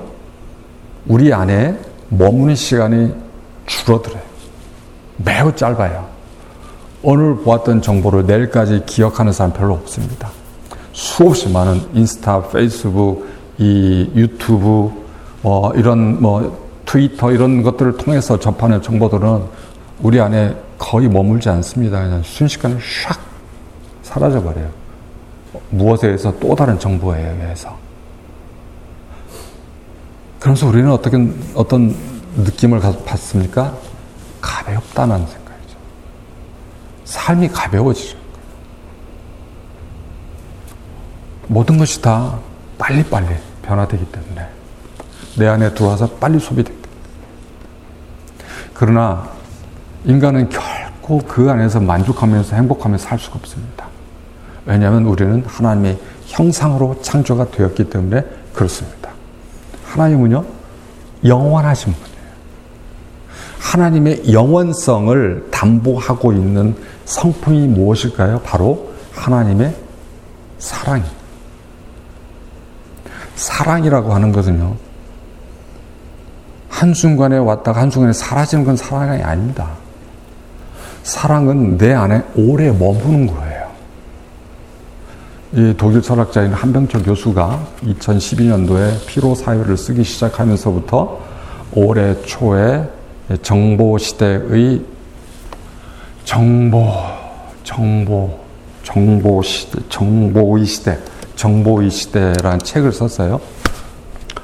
우리 1.08 1.34
안에 1.34 1.80
머무는 2.10 2.54
시간이 2.54 3.16
줄어들어요. 3.66 4.22
매우 5.24 5.56
짧아요. 5.56 6.09
오늘 7.02 7.38
보았던 7.38 7.82
정보를 7.82 8.26
내일까지 8.26 8.84
기억하는 8.86 9.32
사람 9.32 9.54
별로 9.54 9.74
없습니다. 9.76 10.30
수없이 10.92 11.50
많은 11.50 11.82
인스타, 11.94 12.50
페이스북, 12.50 13.26
이 13.58 14.10
유튜브, 14.16 14.92
뭐 15.42 15.74
이런 15.76 16.22
뭐 16.22 16.68
트위터 16.86 17.32
이런 17.32 17.64
것들을 17.64 17.98
통해서 17.98 18.38
접하는 18.38 18.82
정보들은 18.82 19.44
우리 20.02 20.20
안에 20.20 20.56
거의 20.78 21.08
머물지 21.08 21.48
않습니다. 21.50 22.02
그냥 22.02 22.22
순식간에 22.24 22.76
샥 22.76 23.18
사라져 24.02 24.42
버려요. 24.42 24.70
무엇에 25.70 26.08
의해서 26.08 26.34
또 26.40 26.56
다른 26.56 26.78
정보에 26.78 27.20
의해서. 27.20 27.78
그러면서 30.40 30.68
우리는 30.68 30.92
어떻게 30.92 31.18
어떤 31.54 31.96
느낌을 32.36 32.80
받습니까? 33.06 33.74
가볍다는. 34.42 35.39
삶이 37.10 37.48
가벼워지죠. 37.50 38.18
모든 41.48 41.80
것이 41.80 42.00
다 42.02 42.38
빨리빨리 42.78 43.36
변화되기 43.64 44.06
때문에 44.06 44.48
내 45.38 45.48
안에 45.48 45.74
들어와서 45.74 46.08
빨리 46.08 46.40
소비됩니다. 46.40 46.88
그러나 48.76 49.28
인간은 50.06 50.50
결코 50.50 51.18
그 51.18 51.50
안에서 51.50 51.80
만족하면서 51.80 52.56
행복하면서 52.56 53.04
살 53.04 53.18
수가 53.18 53.40
없습니다. 53.40 53.88
왜냐하면 54.66 55.06
우리는 55.06 55.44
하나님의 55.48 55.98
형상으로 56.28 57.02
창조가 57.02 57.50
되었기 57.50 57.90
때문에 57.90 58.24
그렇습니다. 58.54 59.10
하나님은요, 59.84 60.46
영원하신 61.26 61.92
분이에요. 61.92 62.10
하나님의 63.60 64.32
영원성을 64.32 65.48
담보하고 65.50 66.34
있는 66.34 66.76
성품이 67.10 67.68
무엇일까요? 67.70 68.42
바로 68.42 68.92
하나님의 69.14 69.76
사랑입니다. 70.60 71.18
사랑이라고 73.36 74.14
하는 74.14 74.32
것은요, 74.32 74.76
한순간에 76.70 77.38
왔다가 77.38 77.82
한순간에 77.82 78.14
사라지는 78.14 78.64
건 78.64 78.76
사랑이 78.76 79.24
아닙니다. 79.24 79.72
사랑은 81.02 81.80
내 81.80 81.94
안에 81.94 82.24
오래 82.36 82.70
머무는 82.70 83.26
거예요. 83.26 83.70
이 85.54 85.74
독일 85.78 86.04
철학자인 86.04 86.54
한병철 86.54 87.02
교수가 87.02 87.68
2012년도에 87.86 89.08
피로 89.08 89.34
사회를 89.34 89.78
쓰기 89.78 90.04
시작하면서부터 90.04 91.20
올해 91.74 92.22
초에 92.22 92.88
정보 93.42 93.98
시대의 93.98 94.99
정보, 96.30 96.94
정보, 97.64 98.30
정보 98.84 99.42
시대, 99.42 99.80
정보의 99.90 100.64
시대, 100.64 101.00
정보의 101.36 101.90
시대라는 101.90 102.60
책을 102.60 102.92
썼어요. 102.92 103.42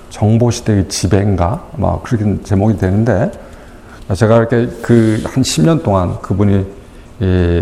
정보 0.10 0.50
시대의 0.50 0.89
지배인가? 0.89 1.63
막 1.78 2.02
그렇게 2.02 2.41
제목이 2.41 2.80
되는데 2.80 3.30
제가 4.15 4.38
이렇게 4.38 4.65
그 4.82 5.21
한 5.26 5.43
10년 5.43 5.84
동안 5.84 6.19
그분이 6.24 6.65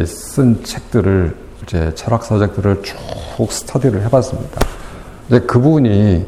쓴 0.06 0.64
책들을 0.64 1.36
이제 1.64 1.92
철학 1.94 2.24
서적들을 2.24 2.82
쭉 2.82 3.52
스터디를 3.52 4.04
해봤습니다. 4.04 4.62
이제 5.28 5.42
그분이 5.42 6.26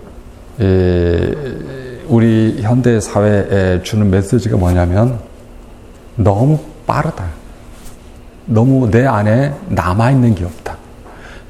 우리 2.10 2.58
현대 2.62 3.00
사회에 3.00 3.84
주는 3.84 4.10
메시지가 4.10 4.58
뭐냐면 4.58 5.18
너무 6.18 6.60
빠르다. 6.86 7.45
너무 8.46 8.90
내 8.90 9.06
안에 9.06 9.54
남아있는 9.70 10.36
게 10.36 10.46
없다. 10.46 10.78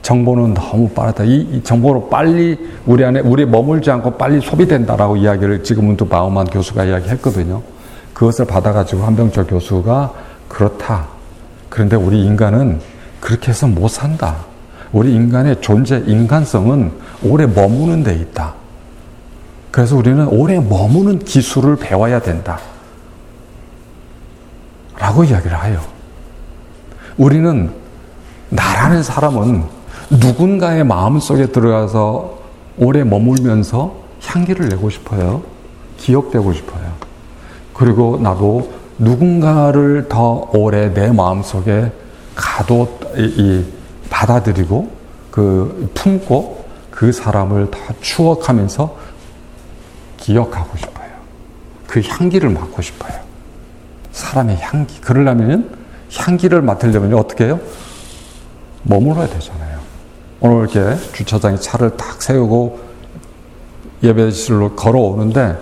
정보는 0.02 0.54
너무 0.54 0.90
빠르다. 0.90 1.24
이, 1.24 1.48
이 1.52 1.64
정보로 1.64 2.10
빨리 2.10 2.58
우리 2.86 3.04
안에, 3.04 3.22
우리 3.22 3.46
머물지 3.46 3.90
않고 3.90 4.12
빨리 4.12 4.40
소비된다라고 4.40 5.18
이야기를 5.18 5.64
지금은 5.64 5.98
또 5.98 6.06
마음한 6.06 6.46
교수가 6.46 6.86
이야기했거든요. 6.86 7.62
그것을 8.14 8.46
받아가지고 8.46 9.04
한병철 9.04 9.48
교수가 9.48 10.14
그렇다. 10.48 11.08
그런데 11.70 11.96
우리 11.96 12.24
인간은 12.24 12.80
그렇게 13.20 13.50
해서 13.50 13.68
못 13.68 13.88
산다. 13.88 14.46
우리 14.94 15.14
인간의 15.14 15.60
존재, 15.62 16.04
인간성은 16.06 16.92
오래 17.24 17.48
머무는 17.48 18.04
데 18.04 18.14
있다. 18.14 18.54
그래서 19.72 19.98
우리는 19.98 20.26
오래 20.28 20.60
머무는 20.60 21.20
기술을 21.20 21.78
배워야 21.78 22.22
된다. 22.22 22.60
라고 24.98 25.24
이야기를 25.24 25.66
해요. 25.66 25.95
우리는 27.18 27.72
나라는 28.50 29.04
사람은 29.04 29.64
누군가의 30.10 30.84
마음 30.84 31.20
속에 31.20 31.48
들어가서 31.48 32.40
오래 32.78 33.04
머물면서 33.04 33.96
향기를 34.24 34.70
내고 34.70 34.90
싶어요. 34.90 35.44
기억되고 35.98 36.54
싶어요. 36.54 36.94
그리고 37.74 38.18
나도 38.22 38.72
누군가를 38.98 40.08
더 40.10 40.50
오래 40.54 40.94
내 40.94 41.12
마음 41.12 41.42
속에 41.42 41.92
가도 42.36 43.00
이, 43.18 43.22
이 43.22 43.66
받아들이고 44.10 44.90
그 45.32 45.92
품고 45.94 46.66
그 46.92 47.12
사람을 47.12 47.72
다 47.72 47.80
추억하면서 48.02 48.96
기억하고 50.18 50.78
싶어요. 50.78 51.06
그 51.88 52.02
향기를 52.02 52.50
맡고 52.50 52.82
싶어요. 52.82 53.20
사람의 54.12 54.58
향기. 54.62 55.00
그러려면 55.02 55.85
향기를 56.18 56.62
맡으려면 56.62 57.14
어떻게 57.14 57.46
해요? 57.46 57.60
머물러야 58.84 59.28
되잖아요. 59.28 59.80
오늘 60.40 60.70
이렇게 60.70 60.98
주차장에 61.14 61.58
차를 61.58 61.98
딱 61.98 62.22
세우고 62.22 62.80
예배실로 64.04 64.76
걸어오는데 64.76 65.58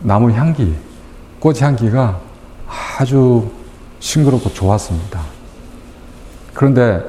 나무 0.00 0.30
향기, 0.32 0.74
꽃 1.40 1.60
향기가 1.60 2.20
아주 2.98 3.50
싱그럽고 4.00 4.52
좋았습니다. 4.52 5.20
그런데 6.54 7.02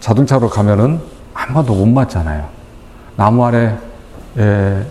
자동차로 0.00 0.50
가면은 0.50 1.00
한 1.32 1.54
번도 1.54 1.74
못 1.74 1.86
맞잖아요. 1.86 2.48
나무 3.16 3.44
아래, 3.44 3.76
그 4.34 4.86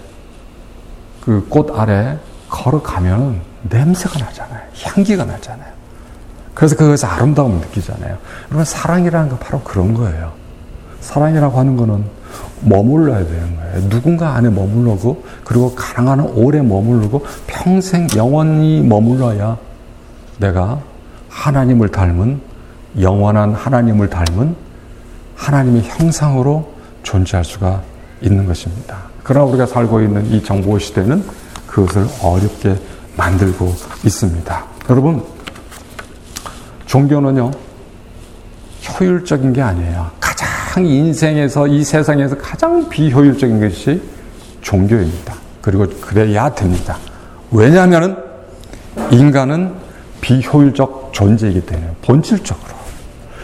꽃 1.50 1.78
아래 1.78 2.18
걸어가면 2.50 3.42
냄새가 3.64 4.20
나잖아요. 4.20 4.62
향기가 4.82 5.26
나잖아요. 5.26 5.77
그래서 6.58 6.76
그것에서 6.76 7.06
아름다움을 7.06 7.60
느끼잖아요. 7.60 8.18
여러분, 8.48 8.66
사랑이라는 8.66 9.30
건 9.30 9.38
바로 9.38 9.62
그런 9.62 9.94
거예요. 9.94 10.32
사랑이라고 11.02 11.60
하는 11.60 11.78
거는 11.78 12.04
머물러야 12.62 13.20
되는 13.20 13.56
거예요. 13.56 13.90
누군가 13.90 14.34
안에 14.34 14.50
머물러고, 14.50 15.24
그리고 15.44 15.76
가능한 15.76 16.20
오래 16.34 16.60
머물르고, 16.64 17.24
평생 17.46 18.08
영원히 18.16 18.82
머물러야 18.82 19.56
내가 20.40 20.80
하나님을 21.30 21.90
닮은 21.90 22.42
영원한 23.02 23.54
하나님을 23.54 24.10
닮은 24.10 24.56
하나님의 25.36 25.84
형상으로 25.84 26.74
존재할 27.04 27.46
수가 27.46 27.84
있는 28.20 28.48
것입니다. 28.48 28.98
그러나 29.22 29.46
우리가 29.46 29.68
살고 29.68 30.02
있는 30.02 30.26
이 30.26 30.44
정보 30.44 30.80
시대는 30.80 31.24
그것을 31.68 32.08
어렵게 32.24 32.80
만들고 33.16 33.76
있습니다. 34.04 34.66
여러분, 34.90 35.37
종교는요, 36.88 37.52
효율적인 39.00 39.54
게 39.54 39.62
아니에요. 39.62 40.10
가장 40.20 40.86
인생에서, 40.86 41.68
이 41.68 41.84
세상에서 41.84 42.38
가장 42.38 42.90
비효율적인 42.90 43.60
것이 43.60 44.02
종교입니다. 44.62 45.36
그리고 45.62 45.86
그래야 46.02 46.54
됩니다. 46.54 46.98
왜냐하면 47.52 48.24
인간은 49.12 49.74
비효율적 50.22 51.12
존재이기 51.14 51.62
때문에 51.62 51.96
본질적으로. 52.02 52.78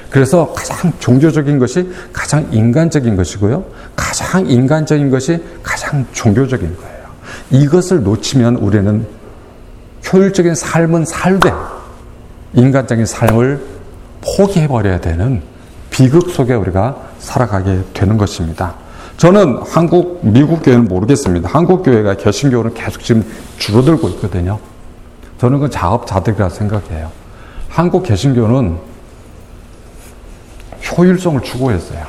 그래서 0.10 0.54
가장 0.54 0.94
종교적인 1.00 1.60
것이 1.60 1.90
가장 2.12 2.48
인간적인 2.52 3.16
것이고요. 3.16 3.64
가장 3.96 4.48
인간적인 4.48 5.10
것이 5.10 5.42
가장 5.64 6.06
종교적인 6.12 6.78
거예요. 6.78 7.04
이것을 7.50 8.04
놓치면 8.04 8.58
우리는 8.58 9.08
효율적인 10.12 10.54
삶은 10.56 11.06
살되 11.06 11.52
인간적인 12.54 13.06
삶을 13.06 13.64
포기해버려야 14.22 15.02
되는 15.02 15.42
비극 15.90 16.30
속에 16.30 16.54
우리가 16.54 16.96
살아가게 17.20 17.84
되는 17.94 18.18
것입니다. 18.18 18.76
저는 19.18 19.60
한국, 19.68 20.20
미국 20.24 20.64
교회는 20.64 20.86
모르겠습니다. 20.86 21.50
한국 21.50 21.84
교회가 21.84 22.16
개신교는 22.16 22.74
계속 22.74 23.04
지금 23.04 23.24
줄어들고 23.58 24.10
있거든요. 24.10 24.60
저는 25.38 25.60
그 25.60 25.70
자업자득이라 25.70 26.50
생각해요. 26.50 27.12
한국 27.70 28.04
개신교는 28.04 28.78
효율성을 30.92 31.42
추구했어요. 31.42 32.06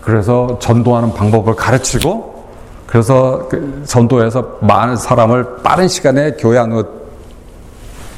그래서 0.00 0.58
전도하는 0.60 1.14
방법을 1.14 1.54
가르치고, 1.54 2.44
그래서 2.86 3.48
그 3.48 3.82
전도에서 3.86 4.58
많은 4.60 4.96
사람을 4.96 5.62
빠른 5.62 5.88
시간에 5.88 6.32
교회 6.32 6.58
안으로 6.58 6.84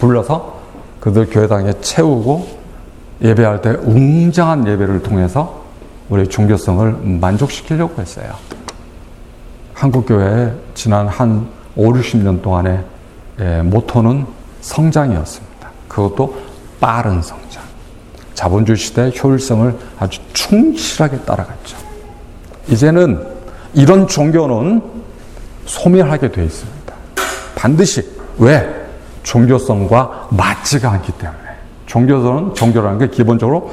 불러서 0.00 0.55
그들 1.00 1.26
교회당에 1.30 1.72
채우고 1.80 2.46
예배할 3.22 3.62
때 3.62 3.70
웅장한 3.70 4.66
예배를 4.66 5.02
통해서 5.02 5.64
우리 6.08 6.28
종교성을 6.28 6.92
만족시키려고 7.02 8.00
했어요. 8.00 8.32
한국교회 9.74 10.52
지난 10.74 11.08
한 11.08 11.48
5, 11.74 11.92
60년 11.92 12.42
동안의 12.42 12.82
예, 13.40 13.62
모토는 13.62 14.26
성장이었습니다. 14.62 15.70
그것도 15.88 16.36
빠른 16.80 17.20
성장. 17.20 17.62
자본주의 18.34 18.76
시대의 18.76 19.12
효율성을 19.22 19.76
아주 19.98 20.20
충실하게 20.32 21.18
따라갔죠. 21.20 21.76
이제는 22.68 23.26
이런 23.74 24.08
종교는 24.08 24.82
소멸하게 25.66 26.32
되어 26.32 26.44
있습니다. 26.44 26.94
반드시. 27.54 28.08
왜? 28.38 28.85
종교성과 29.26 30.28
맞지가 30.30 30.90
않기 30.92 31.12
때문에. 31.12 31.38
종교는, 31.86 32.54
종교라는 32.54 32.98
게 32.98 33.08
기본적으로 33.08 33.72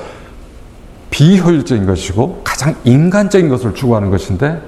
비효율적인 1.11 1.85
것이고 1.85 2.41
가장 2.43 2.75
인간적인 2.83 3.49
것을 3.49 3.75
추구하는 3.75 4.09
것인데 4.09 4.59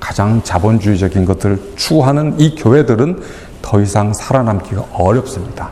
가장 0.00 0.42
자본주의적인 0.42 1.26
것들을 1.26 1.60
추구하는 1.76 2.40
이 2.40 2.54
교회들은 2.54 3.20
더 3.60 3.80
이상 3.82 4.14
살아남기가 4.14 4.82
어렵습니다. 4.94 5.68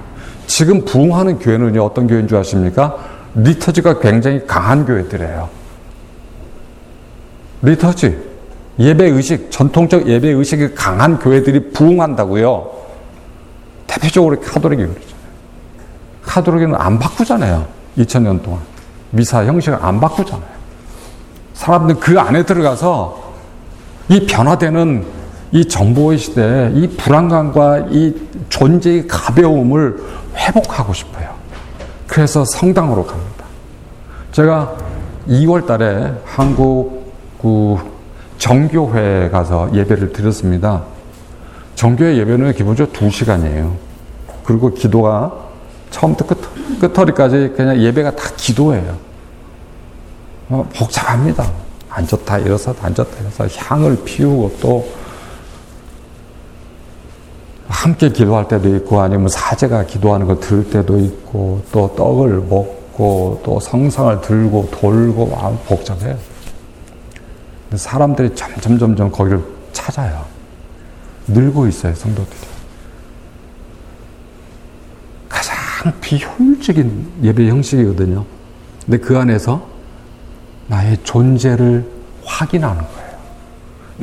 지금 0.46 0.84
부흥하는 0.84 1.38
교회는요, 1.38 1.82
어떤 1.82 2.06
교회인 2.06 2.28
줄 2.28 2.36
아십니까? 2.36 2.96
리터지가 3.34 4.00
굉장히 4.00 4.46
강한 4.46 4.84
교회들이에요. 4.84 5.48
리터지, 7.62 8.18
예배 8.78 9.06
의식, 9.08 9.50
전통적 9.50 10.06
예배 10.06 10.28
의식이 10.28 10.74
강한 10.74 11.18
교회들이 11.18 11.70
부흥한다고요. 11.70 12.77
대표적으로 13.98 14.40
카톨릭이 14.40 14.82
그러잖아요. 14.82 15.18
카톨릭은 16.22 16.74
안 16.76 16.98
바꾸잖아요. 16.98 17.66
2000년 17.98 18.42
동안. 18.42 18.60
미사 19.10 19.44
형식을 19.44 19.78
안 19.80 20.00
바꾸잖아요. 20.00 20.58
사람들 21.54 21.96
그 21.96 22.18
안에 22.20 22.44
들어가서 22.44 23.32
이 24.08 24.26
변화되는 24.26 25.04
이 25.50 25.66
정보의 25.66 26.18
시대에 26.18 26.70
이 26.74 26.88
불안감과 26.88 27.86
이 27.90 28.14
존재의 28.48 29.08
가벼움을 29.08 30.02
회복하고 30.36 30.92
싶어요. 30.92 31.34
그래서 32.06 32.44
성당으로 32.44 33.04
갑니다. 33.06 33.44
제가 34.32 34.76
2월 35.28 35.66
달에 35.66 36.12
한국 36.24 37.12
그 37.40 37.76
정교회에 38.36 39.30
가서 39.30 39.70
예배를 39.74 40.12
드렸습니다. 40.12 40.84
정교회 41.74 42.16
예배는 42.18 42.52
기본적으로 42.54 42.92
2시간이에요. 42.94 43.87
그리고 44.48 44.72
기도가 44.72 45.30
처음부터 45.90 46.26
끝, 46.26 46.80
끝허리까지 46.80 47.52
그냥 47.54 47.78
예배가 47.82 48.16
다 48.16 48.30
기도예요. 48.34 48.96
어, 50.48 50.66
복잡합니다. 50.74 51.52
앉았다 51.90 52.38
일어서다 52.38 52.86
앉았다 52.86 53.20
일어서 53.20 53.46
향을 53.46 54.04
피우고 54.06 54.56
또 54.62 54.88
함께 57.68 58.08
기도할 58.08 58.48
때도 58.48 58.74
있고 58.76 59.02
아니면 59.02 59.28
사제가 59.28 59.84
기도하는 59.84 60.26
걸 60.26 60.40
들을 60.40 60.70
때도 60.70 60.98
있고 60.98 61.62
또 61.70 61.94
떡을 61.94 62.38
먹고 62.48 63.42
또 63.44 63.60
성상을 63.60 64.22
들고 64.22 64.70
돌고 64.70 65.30
아 65.38 65.50
복잡해요. 65.66 66.16
사람들이 67.74 68.34
점점 68.34 68.78
점점 68.78 69.10
거기를 69.10 69.44
찾아요. 69.74 70.24
늘고 71.26 71.66
있어요 71.66 71.94
성도들이. 71.94 72.47
가장 75.78 75.92
비효율적인 76.00 77.06
예배 77.22 77.48
형식이거든요. 77.48 78.24
근데 78.84 78.98
그 78.98 79.16
안에서 79.16 79.64
나의 80.66 80.98
존재를 81.04 81.88
확인하는 82.24 82.82
거예요. 82.82 83.18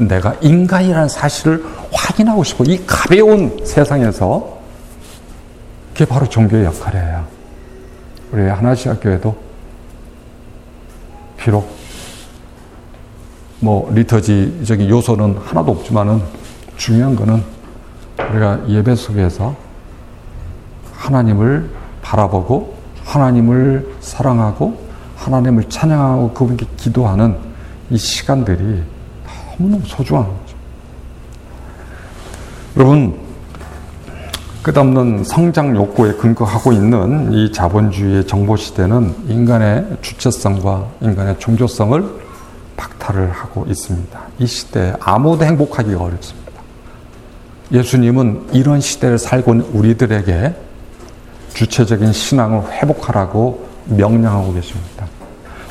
내가 0.07 0.35
인간이라는 0.41 1.09
사실을 1.09 1.65
확인하고 1.91 2.45
싶어. 2.45 2.63
이 2.63 2.81
가벼운 2.87 3.65
세상에서 3.65 4.57
그게 5.91 6.05
바로 6.05 6.27
종교의 6.27 6.63
역할이에요. 6.63 7.27
우리 8.31 8.43
하나시아 8.43 8.97
교회도 8.99 9.35
비록 11.37 11.69
뭐 13.59 13.91
리터지적인 13.93 14.89
요소는 14.89 15.37
하나도 15.43 15.71
없지만은 15.71 16.21
중요한 16.77 17.15
거는 17.17 17.43
우리가 18.29 18.61
예배 18.69 18.95
속에서 18.95 19.64
하나님을 21.05 21.69
바라보고 22.01 22.75
하나님을 23.03 23.95
사랑하고 23.99 24.85
하나님을 25.15 25.69
찬양하고 25.69 26.33
그분께 26.33 26.65
기도하는 26.77 27.37
이 27.91 27.97
시간들이 27.97 28.83
너무너무 29.59 29.85
소중한 29.85 30.23
거죠. 30.25 30.55
여러분, 32.77 33.19
끝없는 34.63 35.23
성장 35.23 35.75
욕구에 35.75 36.13
근거하고 36.13 36.73
있는 36.73 37.31
이 37.31 37.51
자본주의의 37.51 38.25
정보 38.25 38.57
시대는 38.57 39.15
인간의 39.27 39.97
주체성과 40.01 40.87
인간의 41.01 41.37
종교성을 41.37 42.03
박탈을 42.75 43.31
하고 43.31 43.65
있습니다. 43.67 44.19
이 44.39 44.47
시대에 44.47 44.93
아무도 44.99 45.45
행복하기가 45.45 46.03
어렵습니다. 46.03 46.51
예수님은 47.71 48.47
이런 48.53 48.81
시대를 48.81 49.19
살고 49.19 49.53
있는 49.53 49.65
우리들에게 49.71 50.64
주체적인 51.55 52.11
신앙을 52.11 52.69
회복하라고 52.69 53.65
명령하고 53.85 54.53
계십니다. 54.53 55.07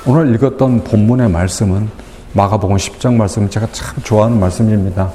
오늘 0.07 0.35
읽었던 0.35 0.83
본문의 0.83 1.31
말씀은 1.31 1.89
마가복음 2.33 2.77
10장 2.77 3.15
말씀 3.15 3.49
제가 3.49 3.69
참 3.71 3.95
좋아하는 4.03 4.41
말씀입니다. 4.41 5.13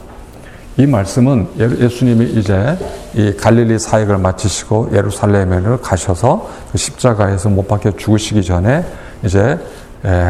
이 0.78 0.86
말씀은 0.86 1.48
예, 1.60 1.64
예수님이 1.84 2.34
이제 2.34 2.78
이 3.14 3.34
갈릴리 3.36 3.80
사역을 3.80 4.20
마치시고 4.20 4.92
예루살렘에 4.94 5.78
가셔서 5.82 6.50
그 6.72 6.78
십자가에서 6.78 7.50
못 7.50 7.68
박혀 7.68 7.92
죽으시기 7.92 8.44
전에 8.44 8.86
이제 9.24 9.60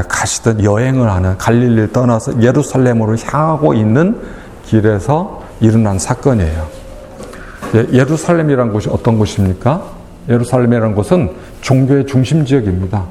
가시던 0.07 0.63
여행을 0.63 1.11
하는 1.11 1.37
갈릴리를 1.37 1.91
떠나서 1.91 2.41
예루살렘으로 2.41 3.17
향하고 3.17 3.73
있는 3.75 4.19
길에서 4.65 5.43
일어난 5.59 5.99
사건이에요. 5.99 6.67
예, 7.75 7.87
예루살렘이란 7.91 8.71
곳이 8.71 8.89
어떤 8.89 9.19
곳입니까? 9.19 9.98
예루살렘이라는 10.29 10.95
곳은 10.95 11.31
종교의 11.61 12.05
중심 12.05 12.45
지역입니다. 12.45 13.03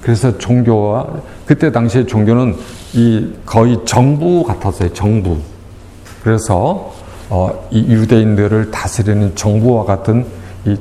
그래서 0.00 0.36
종교와 0.38 1.06
그때 1.46 1.70
당시에 1.70 2.06
종교는 2.06 2.56
이 2.94 3.32
거의 3.44 3.78
정부 3.84 4.44
같았어요. 4.44 4.92
정부. 4.92 5.38
그래서 6.22 6.92
어, 7.28 7.68
이 7.70 7.80
유대인들을 7.92 8.70
다스리는 8.70 9.34
정부와 9.34 9.84
같은 9.84 10.26
이 10.64 10.76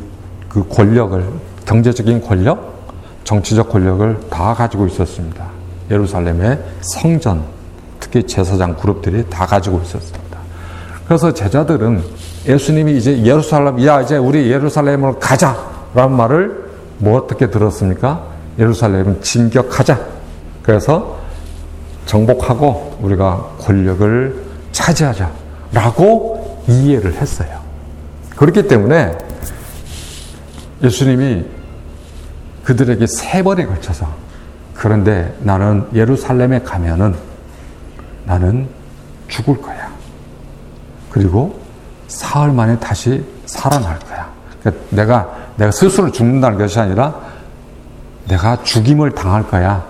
그 0.51 0.67
권력을 0.67 1.25
경제적인 1.65 2.21
권력, 2.21 2.91
정치적 3.23 3.69
권력을 3.69 4.19
다 4.29 4.53
가지고 4.53 4.85
있었습니다. 4.87 5.45
예루살렘의 5.89 6.59
성전, 6.81 7.43
특히 8.01 8.23
제사장 8.23 8.75
그룹들이 8.75 9.25
다 9.29 9.45
가지고 9.45 9.81
있었습니다. 9.81 10.37
그래서 11.05 11.33
제자들은 11.33 12.03
예수님이 12.47 12.97
이제 12.97 13.23
예루살렘, 13.23 13.86
야, 13.86 14.01
이제 14.01 14.17
우리 14.17 14.49
예루살렘으로 14.49 15.19
가자! 15.19 15.56
라는 15.93 16.15
말을 16.15 16.71
뭐 16.97 17.17
어떻게 17.17 17.49
들었습니까? 17.49 18.25
예루살렘은 18.58 19.21
진격하자. 19.21 19.99
그래서 20.63 21.19
정복하고 22.06 22.97
우리가 23.01 23.56
권력을 23.60 24.36
차지하자. 24.71 25.32
라고 25.73 26.63
이해를 26.67 27.13
했어요. 27.13 27.60
그렇기 28.36 28.67
때문에 28.67 29.17
예수님이 30.84 31.45
그들에게 32.63 33.06
세 33.08 33.43
번에 33.43 33.65
걸쳐서 33.65 34.08
그런데 34.73 35.36
나는 35.41 35.88
예루살렘에 35.93 36.62
가면은 36.62 37.15
나는 38.25 38.67
죽을 39.27 39.62
거야. 39.62 39.91
그리고 41.10 41.61
사흘 42.12 42.52
만에 42.52 42.78
다시 42.78 43.24
살아날 43.45 43.97
거야. 44.00 44.30
그러니까 44.60 44.84
내가 44.89 45.30
내가 45.56 45.71
스스로 45.71 46.12
죽는다는 46.12 46.58
것이 46.58 46.78
아니라 46.80 47.15
내가 48.28 48.62
죽임을 48.63 49.12
당할 49.12 49.47
거야. 49.47 49.84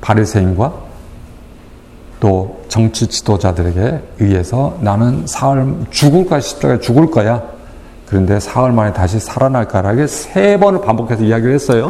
바리새인과 0.00 0.72
또 2.20 2.64
정치 2.68 3.08
지도자들에게 3.08 4.02
의해서 4.20 4.76
나는 4.80 5.26
사흘 5.26 5.74
죽을 5.90 6.26
거야 6.26 6.40
십자가에 6.40 6.78
죽을 6.78 7.10
거야. 7.10 7.42
그런데 8.06 8.38
사흘 8.38 8.70
만에 8.70 8.92
다시 8.92 9.18
살아날 9.18 9.66
거라고 9.66 10.06
세 10.06 10.56
번을 10.58 10.80
반복해서 10.80 11.24
이야기를 11.24 11.54
했어요. 11.54 11.88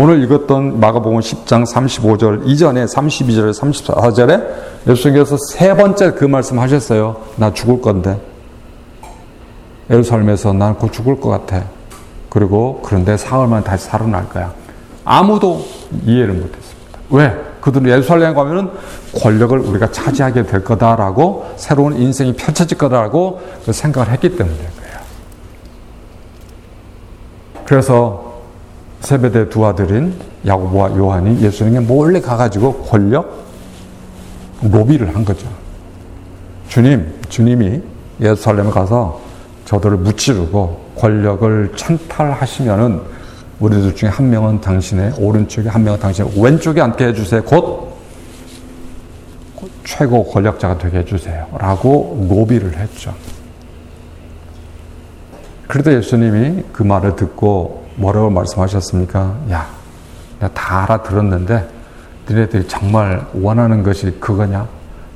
오늘 0.00 0.22
읽었던 0.22 0.78
마가복음 0.78 1.18
10장 1.18 1.66
35절 1.66 2.42
이전에 2.46 2.84
32절 2.84 3.52
34절에 3.52 4.88
예수님께서 4.88 5.36
세 5.50 5.74
번째 5.74 6.12
그 6.12 6.24
말씀 6.24 6.60
하셨어요. 6.60 7.16
나 7.34 7.52
죽을 7.52 7.80
건데 7.80 8.20
예루살렘에서 9.90 10.52
난 10.52 10.76
곧 10.76 10.92
죽을 10.92 11.18
것 11.18 11.30
같아. 11.30 11.64
그리고 12.28 12.80
그런데 12.84 13.16
사흘만 13.16 13.64
다시 13.64 13.86
살아날 13.86 14.28
거야. 14.28 14.52
아무도 15.04 15.66
이해를 16.06 16.34
못했습니다. 16.34 16.98
왜? 17.10 17.34
그들은 17.60 17.90
예루살렘 17.90 18.36
가면은 18.36 18.70
권력을 19.20 19.58
우리가 19.58 19.90
차지하게 19.90 20.44
될 20.44 20.62
거다라고 20.62 21.44
새로운 21.56 21.96
인생이 21.96 22.34
펼쳐질 22.34 22.78
거다라고 22.78 23.40
그 23.66 23.72
생각을 23.72 24.12
했기 24.12 24.36
때문인 24.36 24.58
거예요. 24.58 24.98
그래서 27.64 28.27
세베대 29.00 29.48
두 29.48 29.64
아들인 29.64 30.14
야고보와 30.46 30.96
요한이 30.96 31.40
예수님에 31.40 31.80
몰래 31.80 32.20
가가지고 32.20 32.82
권력 32.84 33.46
로비를 34.62 35.14
한 35.14 35.24
거죠. 35.24 35.46
주님, 36.68 37.12
주님이 37.28 37.80
예루살렘에 38.20 38.70
가서 38.70 39.20
저들을 39.64 39.98
무찌르고 39.98 40.88
권력을 40.96 41.72
찬탈하시면은 41.76 43.00
우리들 43.60 43.94
중에 43.94 44.08
한 44.08 44.30
명은 44.30 44.60
당신의 44.60 45.14
오른쪽에 45.18 45.68
한 45.68 45.84
명은 45.84 46.00
당신의 46.00 46.32
왼쪽에 46.40 46.80
앉게 46.80 47.06
해주세요. 47.08 47.42
곧 47.44 47.88
최고 49.84 50.24
권력자가 50.24 50.78
되게 50.78 50.98
해주세요. 50.98 51.46
라고 51.58 52.26
로비를 52.28 52.76
했죠. 52.76 53.14
그래도 55.66 55.92
예수님이 55.92 56.64
그 56.72 56.82
말을 56.82 57.16
듣고 57.16 57.87
뭐라고 57.98 58.30
말씀하셨습니까? 58.30 59.36
야, 59.50 59.68
내가 60.40 60.52
다 60.54 60.84
알아들었는데 60.84 61.68
니네들이 62.28 62.68
정말 62.68 63.26
원하는 63.34 63.82
것이 63.82 64.10
그거냐? 64.20 64.66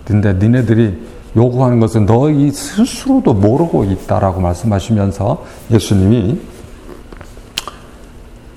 근데 0.04 0.32
니네들이 0.32 1.12
요구하는 1.36 1.80
것은 1.80 2.06
너희 2.06 2.50
스스로도 2.50 3.32
모르고 3.34 3.84
있다라고 3.84 4.40
말씀하시면서 4.40 5.44
예수님이 5.70 6.40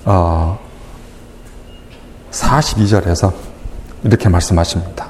어, 0.05 0.59
42절에서 2.31 3.31
이렇게 4.03 4.27
말씀하십니다. 4.27 5.07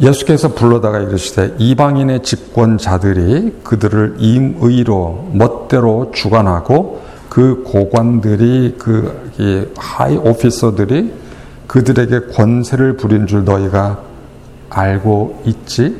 예수께서 0.00 0.54
불러다가 0.54 1.00
이르시되 1.00 1.56
이방인의 1.58 2.22
집권자들이 2.22 3.56
그들을 3.64 4.16
임의로 4.18 5.30
멋대로 5.32 6.12
주관하고 6.12 7.02
그 7.28 7.64
고관들이 7.64 8.76
그 8.78 9.72
하이 9.76 10.16
오피서들이 10.16 11.12
그들에게 11.66 12.32
권세를 12.32 12.96
부린 12.96 13.26
줄 13.26 13.44
너희가 13.44 14.00
알고 14.70 15.42
있지? 15.44 15.96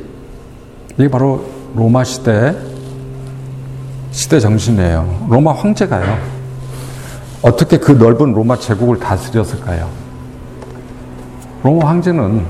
이게 0.93 1.09
바로 1.09 1.45
로마 1.75 2.03
시대 2.03 2.55
시대 4.11 4.39
정신이에요. 4.39 5.27
로마 5.29 5.51
황제가요. 5.53 6.17
어떻게 7.41 7.77
그 7.77 7.91
넓은 7.91 8.33
로마 8.33 8.57
제국을 8.57 8.99
다스렸을까요? 8.99 9.89
로마 11.63 11.89
황제는 11.89 12.45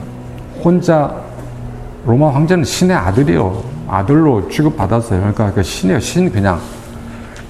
혼자 0.64 1.29
로마 2.06 2.34
황제는 2.34 2.64
신의 2.64 2.96
아들이요. 2.96 3.64
아들로 3.88 4.48
취급받았어요. 4.50 5.20
그러니까 5.20 5.52
그 5.52 5.64
신이에요. 5.64 6.00
신 6.00 6.32
그냥. 6.32 6.60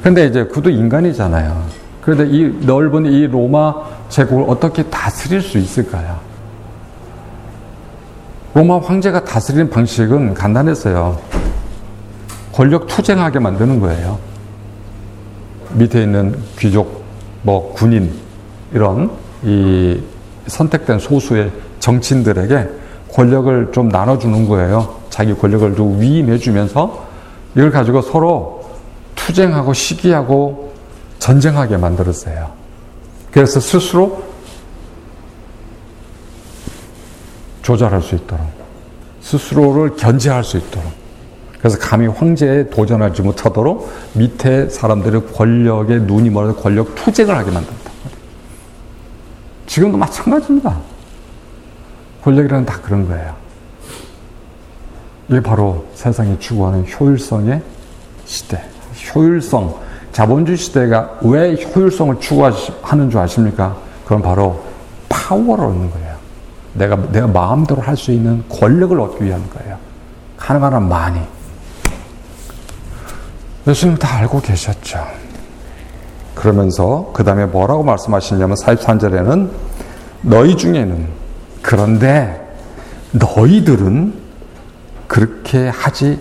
근데 0.01 0.25
이제 0.25 0.45
그도 0.45 0.69
인간이잖아요. 0.69 1.63
그런데 2.01 2.27
이 2.27 2.65
넓은 2.65 3.05
이 3.05 3.27
로마 3.27 3.73
제국을 4.09 4.45
어떻게 4.47 4.83
다스릴 4.83 5.41
수 5.41 5.57
있을까요? 5.57 6.17
로마 8.53 8.79
황제가 8.79 9.23
다스리는 9.23 9.69
방식은 9.69 10.33
간단했어요. 10.33 11.19
권력 12.51 12.87
투쟁하게 12.87 13.39
만드는 13.39 13.79
거예요. 13.79 14.17
밑에 15.73 16.01
있는 16.01 16.35
귀족, 16.57 17.03
뭐 17.43 17.71
군인 17.73 18.11
이런 18.73 19.11
이 19.43 20.01
선택된 20.47 20.99
소수의 20.99 21.51
정치인들에게 21.79 22.78
권력을 23.19 23.73
좀 23.73 23.89
나눠주는 23.89 24.47
거예요. 24.47 24.95
자기 25.09 25.33
권력을 25.33 25.75
좀 25.75 25.99
위임해주면서 25.99 27.05
이걸 27.53 27.69
가지고 27.69 28.01
서로 28.01 28.63
투쟁하고 29.15 29.73
시기하고 29.73 30.73
전쟁하게 31.19 31.75
만들었어요. 31.75 32.49
그래서 33.29 33.59
스스로 33.59 34.23
조절할 37.61 38.01
수 38.01 38.15
있도록 38.15 38.47
스스로를 39.19 39.97
견제할 39.97 40.45
수 40.45 40.57
있도록 40.57 40.89
그래서 41.57 41.77
감히 41.77 42.07
황제에 42.07 42.69
도전하지 42.69 43.21
못하도록 43.21 43.91
밑에 44.13 44.69
사람들의 44.69 45.33
권력에 45.33 45.97
눈이 45.97 46.29
멀어서 46.29 46.55
권력 46.55 46.95
투쟁을 46.95 47.35
하게 47.35 47.51
만든다. 47.51 47.91
지금도 49.67 49.97
마찬가지입니다. 49.97 50.98
권력이라는 52.23 52.65
다 52.65 52.79
그런 52.81 53.07
거예요. 53.07 53.33
이게 55.29 55.41
바로 55.41 55.85
세상이 55.93 56.39
추구하는 56.39 56.85
효율성의 56.87 57.61
시대. 58.25 58.61
효율성. 59.13 59.75
자본주의 60.11 60.57
시대가 60.57 61.17
왜 61.21 61.55
효율성을 61.55 62.19
추구하는 62.19 63.09
줄 63.09 63.19
아십니까? 63.19 63.77
그건 64.03 64.21
바로 64.21 64.63
파워를 65.07 65.65
얻는 65.65 65.91
거예요. 65.91 66.15
내가, 66.73 66.95
내가 67.11 67.27
마음대로 67.27 67.81
할 67.81 67.95
수 67.95 68.11
있는 68.11 68.43
권력을 68.49 68.99
얻기 68.99 69.23
위한 69.23 69.43
거예요. 69.51 69.77
가능한 70.37 70.73
한 70.73 70.89
많이. 70.89 71.19
예수님 73.67 73.97
다 73.97 74.17
알고 74.17 74.41
계셨죠. 74.41 75.05
그러면서 76.33 77.11
그 77.13 77.23
다음에 77.23 77.45
뭐라고 77.45 77.83
말씀하시냐면 77.83 78.55
43절에는 78.55 79.49
너희 80.21 80.55
중에는 80.55 81.18
그런데 81.69 82.35
너희들은 83.11 84.11
그렇게 85.05 85.67
하지 85.67 86.19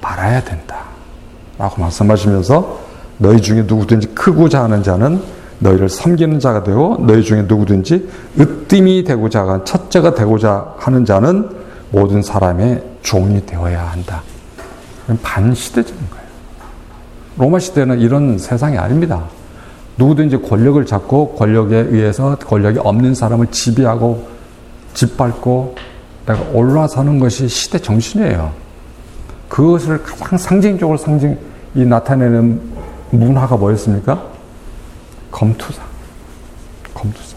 말아야 0.00 0.42
된다. 0.42 0.86
라고 1.56 1.80
말씀하시면서 1.80 2.80
너희 3.18 3.40
중에 3.40 3.62
누구든지 3.62 4.08
크고자 4.08 4.64
하는 4.64 4.82
자는 4.82 5.22
너희를 5.60 5.88
섬기는 5.88 6.40
자가 6.40 6.64
되고 6.64 6.96
너희 6.98 7.22
중에 7.22 7.42
누구든지 7.42 8.08
으뜸이 8.40 9.04
되고자 9.04 9.42
하는 9.42 9.64
첫째가 9.64 10.16
되고자 10.16 10.74
하는 10.78 11.04
자는 11.04 11.48
모든 11.92 12.20
사람의 12.20 12.82
종이 13.02 13.46
되어야 13.46 13.86
한다. 13.86 14.20
반시대적인 15.22 16.10
거예요. 16.10 16.26
로마 17.38 17.60
시대는 17.60 18.00
이런 18.00 18.36
세상이 18.36 18.76
아닙니다. 18.78 19.26
누구든지 19.96 20.38
권력을 20.38 20.84
잡고 20.84 21.36
권력에 21.36 21.76
의해서 21.76 22.34
권력이 22.34 22.80
없는 22.80 23.14
사람을 23.14 23.46
지배하고 23.52 24.31
짓밟고 24.94 25.76
내가 26.26 26.40
올라서는 26.52 27.18
것이 27.18 27.48
시대 27.48 27.78
정신이에요. 27.78 28.52
그것을 29.48 30.02
가장 30.02 30.38
상징적으로 30.38 30.96
상징, 30.96 31.38
이 31.74 31.84
나타내는 31.84 32.60
문화가 33.10 33.56
뭐였습니까? 33.56 34.22
검투사. 35.30 35.82
검투사. 36.94 37.36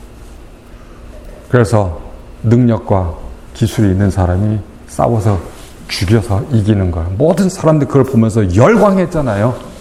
그래서 1.49 2.01
능력과 2.43 3.15
기술이 3.53 3.91
있는 3.91 4.11
사람이 4.11 4.59
싸워서 4.87 5.39
죽여서 5.87 6.45
이기는 6.51 6.91
거예요. 6.91 7.09
모든 7.17 7.49
사람들 7.49 7.87
그걸 7.87 8.03
보면서 8.03 8.55
열광했잖아요. 8.55 9.75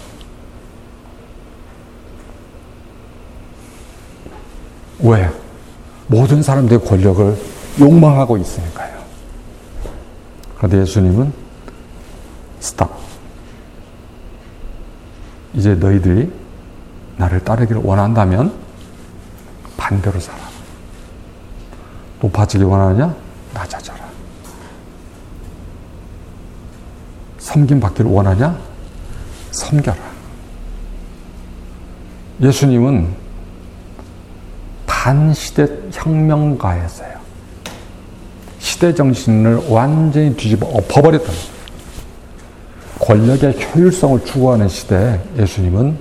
왜? 4.99 5.29
모든 6.07 6.41
사람들의 6.41 6.85
권력을 6.85 7.35
욕망하고 7.79 8.37
있으니까요. 8.37 8.95
그런데 10.57 10.79
예수님은 10.81 11.33
스탑. 12.59 12.89
이제 15.53 15.75
너희들이 15.75 16.31
나를 17.17 17.43
따르기를 17.43 17.81
원한다면 17.83 18.53
반대로 19.77 20.19
살아. 20.19 20.39
높아지기 22.21 22.63
원하느냐? 22.63 23.15
낮아져라. 23.53 24.05
섬김 27.37 27.79
받기를 27.79 28.09
원하냐? 28.09 28.57
섬겨라. 29.51 29.97
예수님은 32.41 33.15
반시대 34.87 35.67
혁명가였어요. 35.93 37.14
시대 38.75 38.93
정신을 38.93 39.69
완전히 39.69 40.35
뒤집어 40.35 40.67
엎어버렸던 40.67 41.33
권력의 42.99 43.57
효율성을 43.73 44.25
추구하는 44.25 44.67
시대에 44.67 45.21
예수님은 45.37 45.97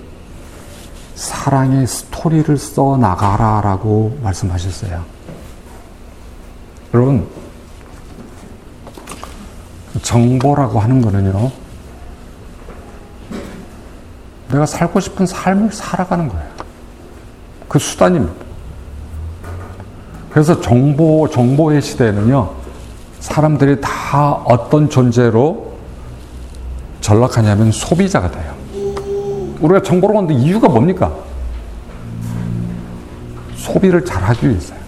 사랑의 1.15 1.87
스토리를 1.87 2.59
써 2.59 2.97
나가라라고 2.97 4.19
말씀하셨어요. 4.25 5.05
여러분, 6.95 7.29
정보라고 10.03 10.81
하는 10.81 11.01
거는요, 11.01 11.53
내가 14.51 14.67
살고 14.67 14.99
싶은 14.99 15.27
삶을 15.27 15.71
살아가는 15.71 16.29
거예요. 16.29 16.49
그 17.69 17.79
수단입니다. 17.79 18.45
그래서 20.33 20.61
정보, 20.61 21.31
정보의 21.31 21.81
시대에는요, 21.81 22.64
사람들이 23.25 23.81
다 23.81 24.33
어떤 24.45 24.91
존재로 24.91 25.73
전락하냐면 27.01 27.73
소비자가 27.73 28.31
돼요. 28.31 28.53
우리가 29.61 29.83
정보를 29.83 30.15
얻는 30.19 30.35
이유가 30.35 30.69
뭡니까? 30.69 31.11
소비를 33.57 34.05
잘 34.05 34.23
하기 34.25 34.51
위해서요. 34.51 34.79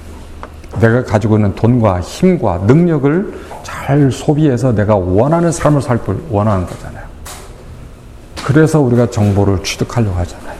내가 0.81 1.03
가지고 1.03 1.37
있는 1.37 1.55
돈과 1.55 2.03
힘과 2.03 2.59
능력을 2.67 3.41
잘 3.63 4.11
소비해서 4.13 4.71
내가 4.71 4.97
원하는 4.97 5.51
삶을 5.51 5.81
살 5.81 5.97
걸 6.05 6.19
원하는 6.29 6.67
거잖아요. 6.67 7.07
그래서 8.45 8.81
우리가 8.81 9.11
정보를 9.11 9.65
취득하려고 9.65 10.15
하잖아요. 10.15 10.57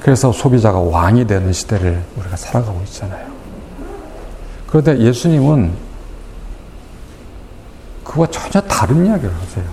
그래서 0.00 0.32
소비자가 0.32 0.80
왕이 0.80 1.28
되는 1.28 1.52
시대를 1.52 2.02
우리가 2.16 2.34
살아가고 2.34 2.80
있잖아요. 2.86 3.35
그런데 4.66 4.98
예수님은 4.98 5.70
그와 8.04 8.26
전혀 8.28 8.60
다른 8.66 9.06
이야기를 9.06 9.32
하세요. 9.34 9.64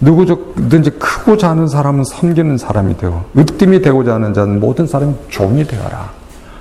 누구든지 0.00 0.90
크고자 0.90 1.50
하는 1.50 1.66
사람은 1.66 2.04
섬기는 2.04 2.56
사람이 2.56 2.96
되고 2.96 3.24
으뜸이 3.36 3.82
되고자 3.82 4.14
하는 4.14 4.32
자는 4.32 4.60
모든 4.60 4.86
사람이 4.86 5.14
종이 5.28 5.64
되어라. 5.64 6.12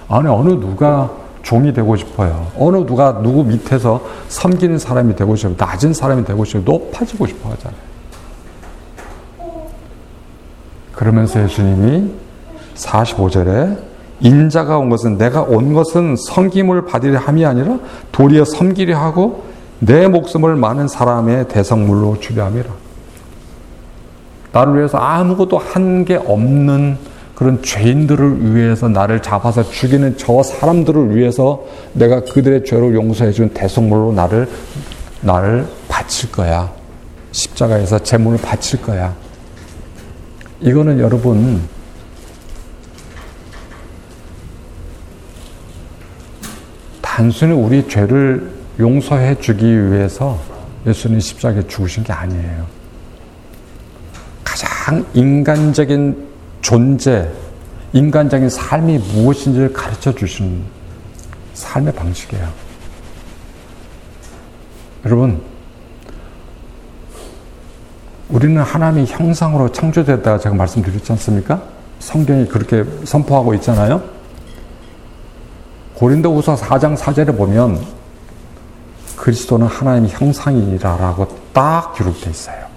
아니 0.09 0.27
어느 0.27 0.49
누가 0.49 1.11
종이 1.43 1.73
되고 1.73 1.95
싶어요. 1.95 2.47
어느 2.57 2.77
누가 2.85 3.21
누구 3.21 3.43
밑에서 3.43 4.03
섬기는 4.27 4.79
사람이 4.79 5.15
되고 5.15 5.35
싶어요. 5.35 5.55
낮은 5.57 5.93
사람이 5.93 6.25
되고 6.25 6.43
싶어요. 6.43 6.63
높아지고 6.63 7.27
싶어 7.27 7.51
하잖아요. 7.51 7.79
그러면서 10.93 11.43
예수님이 11.43 12.11
45절에 12.75 13.86
인자가 14.19 14.77
온 14.77 14.89
것은 14.89 15.17
내가 15.17 15.41
온 15.43 15.73
것은 15.73 16.15
섬김을 16.17 16.85
받으려 16.85 17.19
함이 17.19 17.45
아니라 17.45 17.77
도리어 18.11 18.45
섬기려 18.45 18.97
하고 18.97 19.43
내 19.79 20.07
목숨을 20.07 20.55
많은 20.55 20.87
사람의 20.87 21.47
대성물로 21.49 22.19
주려 22.19 22.45
함이라. 22.45 22.65
나를 24.51 24.77
위해서 24.77 24.97
아무것도 24.97 25.57
한 25.57 26.03
게 26.05 26.15
없는 26.15 26.97
그런 27.35 27.61
죄인들을 27.61 28.55
위해서 28.55 28.87
나를 28.89 29.21
잡아서 29.21 29.61
죽이는 29.61 30.17
저 30.17 30.41
사람들을 30.41 31.15
위해서 31.15 31.63
내가 31.93 32.21
그들의 32.21 32.65
죄를 32.65 32.95
용서해 32.95 33.31
준 33.31 33.49
대성물로 33.49 34.13
나를 34.13 34.49
나를 35.21 35.67
바칠 35.87 36.31
거야. 36.31 36.71
십자가에서 37.31 37.99
제물을 37.99 38.39
바칠 38.39 38.81
거야. 38.81 39.13
이거는 40.61 40.99
여러분 40.99 41.61
단순히 47.17 47.51
우리 47.51 47.87
죄를 47.89 48.47
용서해 48.79 49.39
주기 49.39 49.65
위해서 49.65 50.39
예수님 50.85 51.19
십자가에 51.19 51.65
죽으신 51.67 52.03
게 52.03 52.13
아니에요. 52.13 52.67
가장 54.43 55.03
인간적인 55.15 56.27
존재, 56.61 57.27
인간적인 57.93 58.49
삶이 58.49 58.99
무엇인지를 58.99 59.73
가르쳐 59.73 60.13
주신 60.13 60.63
삶의 61.55 61.95
방식이에요. 61.95 62.47
여러분, 65.05 65.41
우리는 68.29 68.61
하나님의 68.61 69.07
형상으로 69.07 69.71
창조됐다가 69.71 70.37
제가 70.37 70.53
말씀드렸지 70.53 71.13
않습니까? 71.13 71.63
성경이 71.97 72.47
그렇게 72.47 72.85
선포하고 73.05 73.55
있잖아요. 73.55 74.16
고린도후서 75.97 76.57
4장 76.57 76.95
4절에 76.95 77.35
보면 77.35 77.83
그리스도는 79.15 79.65
하나님의 79.65 80.11
형상이라라고 80.11 81.27
딱 81.51 81.95
기록되어 81.95 82.29
있어요. 82.29 82.67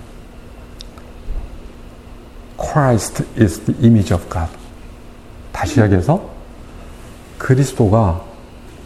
Christ 2.59 3.25
is 3.39 3.61
the 3.61 3.79
image 3.85 4.15
of 4.15 4.27
God. 4.31 4.51
다시 5.53 5.81
이야기해서 5.81 6.19
그리스도가 7.37 8.23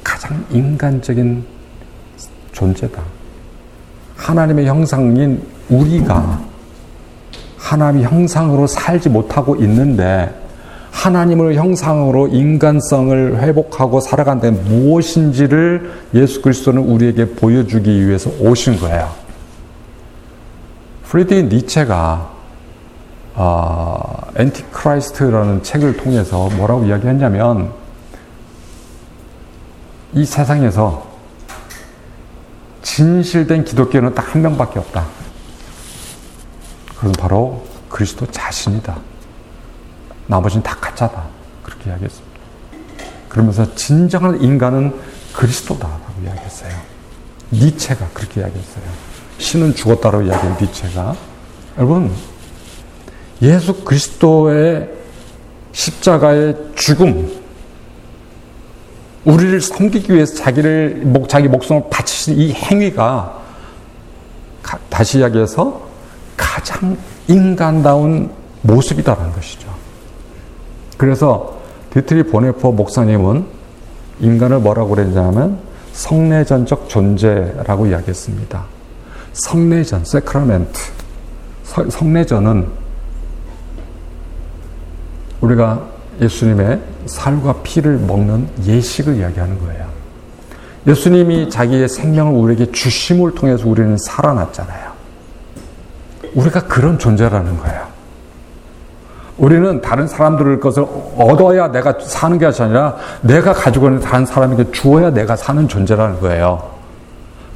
가장 0.03 0.45
인간적인 0.51 1.47
존재다. 2.51 3.03
하나님의 4.17 4.67
형상인 4.67 5.47
우리가 5.69 6.41
하나님의 7.57 8.05
형상으로 8.05 8.67
살지 8.67 9.11
못하고 9.11 9.55
있는데 9.57 10.44
하나님의 10.95 11.57
형상으로 11.57 12.29
인간성을 12.29 13.43
회복하고 13.43 14.01
살아간다는 14.01 14.65
무엇인지를 14.65 15.91
예수 16.15 16.41
그리스도는 16.41 16.83
우리에게 16.83 17.31
보여주기 17.35 18.07
위해서 18.07 18.31
오신 18.41 18.79
거예요. 18.79 19.11
프리드리히 21.05 21.45
니체가 21.45 22.33
어, 23.35 24.31
Antichrist라는 24.37 25.65
책을 25.65 25.97
통해서 25.97 26.49
뭐라고 26.51 26.85
이야기했냐면 26.85 27.73
이 30.13 30.25
세상에서 30.25 31.07
진실된 32.83 33.65
기독교는 33.65 34.15
딱 34.15 34.35
한 34.35 34.43
명밖에 34.43 34.79
없다. 34.79 35.05
그건 36.97 37.13
바로 37.13 37.65
그리스도 37.89 38.27
자신이다. 38.27 38.97
나머지는 40.27 40.63
다 40.63 40.77
가짜다. 40.77 41.25
그렇게 41.63 41.91
이야기했습니다. 41.91 42.39
그러면서 43.29 43.75
진정한 43.75 44.41
인간은 44.41 44.95
그리스도다 45.33 45.89
라고 45.89 46.23
이야기했어요. 46.23 46.73
니체가 47.53 48.09
그렇게 48.15 48.41
이야기했어요. 48.41 48.85
신은 49.39 49.75
죽었다고 49.75 50.23
이야기한 50.23 50.57
니체가. 50.61 51.17
여러분, 51.77 52.13
예수 53.43 53.85
그리스도의 53.85 54.89
십자가의 55.73 56.57
죽음, 56.77 57.43
우리를 59.25 59.61
섬기기 59.61 60.13
위해서 60.13 60.37
자기를, 60.37 61.13
자기 61.29 61.49
목숨을 61.49 61.85
바치신 61.91 62.39
이 62.39 62.53
행위가 62.53 63.43
다시 64.89 65.19
이야기해서 65.19 65.89
가장 66.37 66.97
인간다운 67.27 68.31
모습이다라는 68.63 69.33
것이죠. 69.33 69.64
그래서 70.97 71.59
디트리히 71.91 72.25
본회퍼 72.25 72.73
목사님은 72.73 73.47
인간을 74.21 74.61
뭐라고 74.61 74.91
그랬냐면 74.91 75.59
성례전적 75.93 76.89
존재라고 76.89 77.87
이야기했습니다. 77.87 78.65
성례전, 79.33 80.05
sacrament. 80.05 80.81
성내전은 81.91 82.69
우리가 85.41 85.87
예수님의 86.21 86.81
살과 87.07 87.63
피를 87.63 87.99
먹는 87.99 88.49
예식을 88.65 89.17
이야기하는 89.17 89.59
거예요. 89.61 89.87
예수님이 90.87 91.51
자기의 91.51 91.89
생명을 91.89 92.33
우리에게 92.35 92.71
주심을 92.73 93.35
통해서 93.35 93.69
우리는 93.69 93.97
살아났잖아요. 93.99 94.93
우리가 96.35 96.67
그런 96.67 96.99
존재라는 96.99 97.59
거예요. 97.59 97.94
우리는 99.37 99.81
다른 99.81 100.07
사람들의 100.07 100.61
것을 100.61 100.87
얻어야 101.17 101.69
내가 101.69 101.95
사는 102.01 102.39
게 102.39 102.47
아니라 102.47 102.97
내가 103.21 103.53
가지고 103.53 103.87
있는 103.87 104.01
다른 104.01 104.25
사람에게 104.25 104.71
주어야 104.71 105.11
내가 105.11 105.35
사는 105.35 105.67
존재라는 105.67 106.21
거예요. 106.21 106.75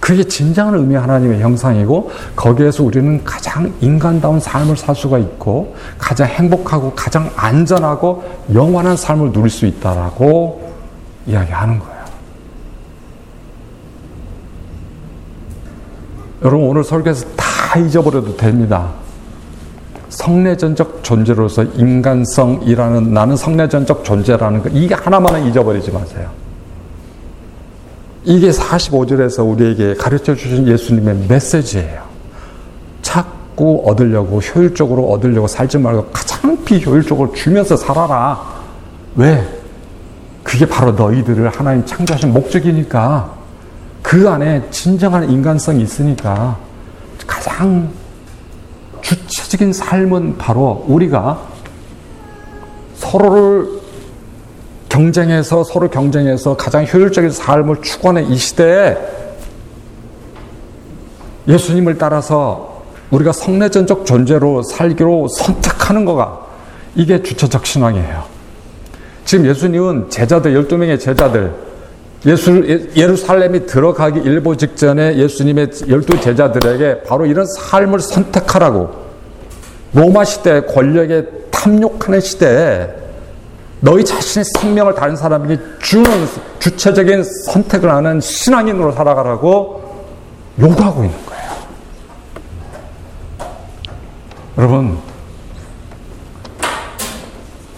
그게 0.01 0.24
진정한 0.24 0.74
의미 0.74 0.95
하나님의 0.95 1.41
형상이고 1.41 2.11
거기에서 2.35 2.83
우리는 2.83 3.22
가장 3.24 3.72
인간다운 3.81 4.41
삶을 4.41 4.76
살 4.76 4.95
수가 4.95 5.18
있고 5.18 5.74
가장 5.99 6.26
행복하고 6.29 6.93
가장 6.95 7.31
안전하고 7.37 8.24
영원한 8.55 8.97
삶을 8.97 9.33
누릴 9.33 9.51
수 9.51 9.66
있다라고 9.66 10.72
이야기하는 11.26 11.79
거예요. 11.79 11.99
여러분 16.43 16.68
오늘 16.68 16.85
설교에서 16.85 17.26
다 17.37 17.79
잊어버려도 17.79 18.37
됩니다. 18.37 18.89
성내전적 20.09 21.02
존재로서 21.02 21.62
인간성이라는 21.62 23.12
나는 23.12 23.36
성내전적 23.36 24.04
존재라는 24.04 24.62
거 24.62 24.68
이게 24.70 24.94
하나만은 24.94 25.46
잊어버리지 25.46 25.90
마세요. 25.90 26.28
이게 28.24 28.50
45절에서 28.50 29.48
우리에게 29.48 29.94
가르쳐 29.94 30.34
주신 30.34 30.66
예수님의 30.66 31.26
메시지예요. 31.28 32.02
자꾸 33.02 33.82
얻으려고 33.86 34.38
효율적으로 34.38 35.11
얻으려고 35.11 35.46
살지 35.46 35.78
말고 35.78 36.06
가장 36.12 36.62
비효율적으로 36.64 37.32
주면서 37.32 37.76
살아라. 37.76 38.38
왜? 39.16 39.46
그게 40.42 40.66
바로 40.66 40.92
너희들을 40.92 41.48
하나님 41.50 41.84
창조하신 41.84 42.32
목적이니까 42.32 43.34
그 44.02 44.28
안에 44.28 44.62
진정한 44.70 45.30
인간성이 45.30 45.82
있으니까 45.82 46.56
가장 47.26 47.90
주체적인 49.09 49.72
삶은 49.72 50.36
바로 50.36 50.84
우리가 50.86 51.40
서로를 52.96 53.80
경쟁해서 54.90 55.64
서로 55.64 55.88
경쟁해서 55.88 56.59
가장 56.59 56.84
효율적인 56.84 57.30
삶을 57.30 57.80
추구하는 57.80 58.26
이 58.30 58.36
시대에 58.36 58.98
예수님을 61.46 61.96
따라서 61.96 62.82
우리가 63.11 63.32
성내전적 63.32 64.04
존재로 64.04 64.62
살기로 64.62 65.28
선택하는 65.28 66.04
거가 66.04 66.46
이게 66.94 67.22
주체적 67.22 67.64
신앙이에요. 67.64 68.24
지금 69.24 69.46
예수님은 69.46 70.11
제자들, 70.11 70.52
12명의 70.52 71.00
제자들, 71.00 71.54
예수, 72.27 72.64
예루살렘이 72.97 73.66
들어가기 73.66 74.21
일보 74.21 74.57
직전에 74.57 75.16
예수님의 75.16 75.71
열두 75.89 76.21
제자들에게 76.21 77.03
바로 77.03 77.27
이런 77.27 77.47
삶을 77.47 78.01
선택하라고 78.01 78.91
로마 79.93 80.25
시대 80.25 80.61
권력에 80.62 81.27
탐욕하는 81.51 82.21
시대에 82.21 82.89
너희 83.81 84.05
자신의 84.05 84.45
생명을 84.59 84.95
다른 84.95 85.14
사람에게 85.14 85.61
주는 85.81 86.11
주체적인 86.59 87.23
선택을 87.23 87.91
하는 87.91 88.21
신앙인으로 88.21 88.93
살아가라고 88.93 89.79
요구하고 90.61 91.05
있는 91.05 91.16
거예요. 91.27 91.53
여러분, 94.59 94.99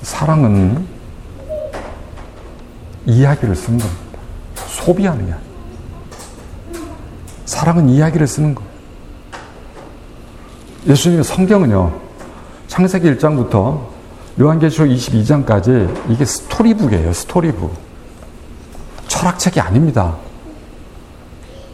사랑은 0.01 0.86
이야기를 3.05 3.55
쓰는 3.55 3.78
겁니다. 3.78 4.09
아니에요. 5.06 5.36
사랑은 7.44 7.88
이야기를 7.88 8.26
쓰는 8.26 8.54
거예요. 8.54 8.70
예수님의 10.86 11.24
성경은요, 11.24 11.92
창세기 12.68 13.14
1장부터 13.14 13.80
요한계시록 14.40 14.88
22장까지 14.88 16.10
이게 16.10 16.24
스토리북이에요, 16.24 17.12
스토리북. 17.12 17.74
철학책이 19.08 19.60
아닙니다. 19.60 20.16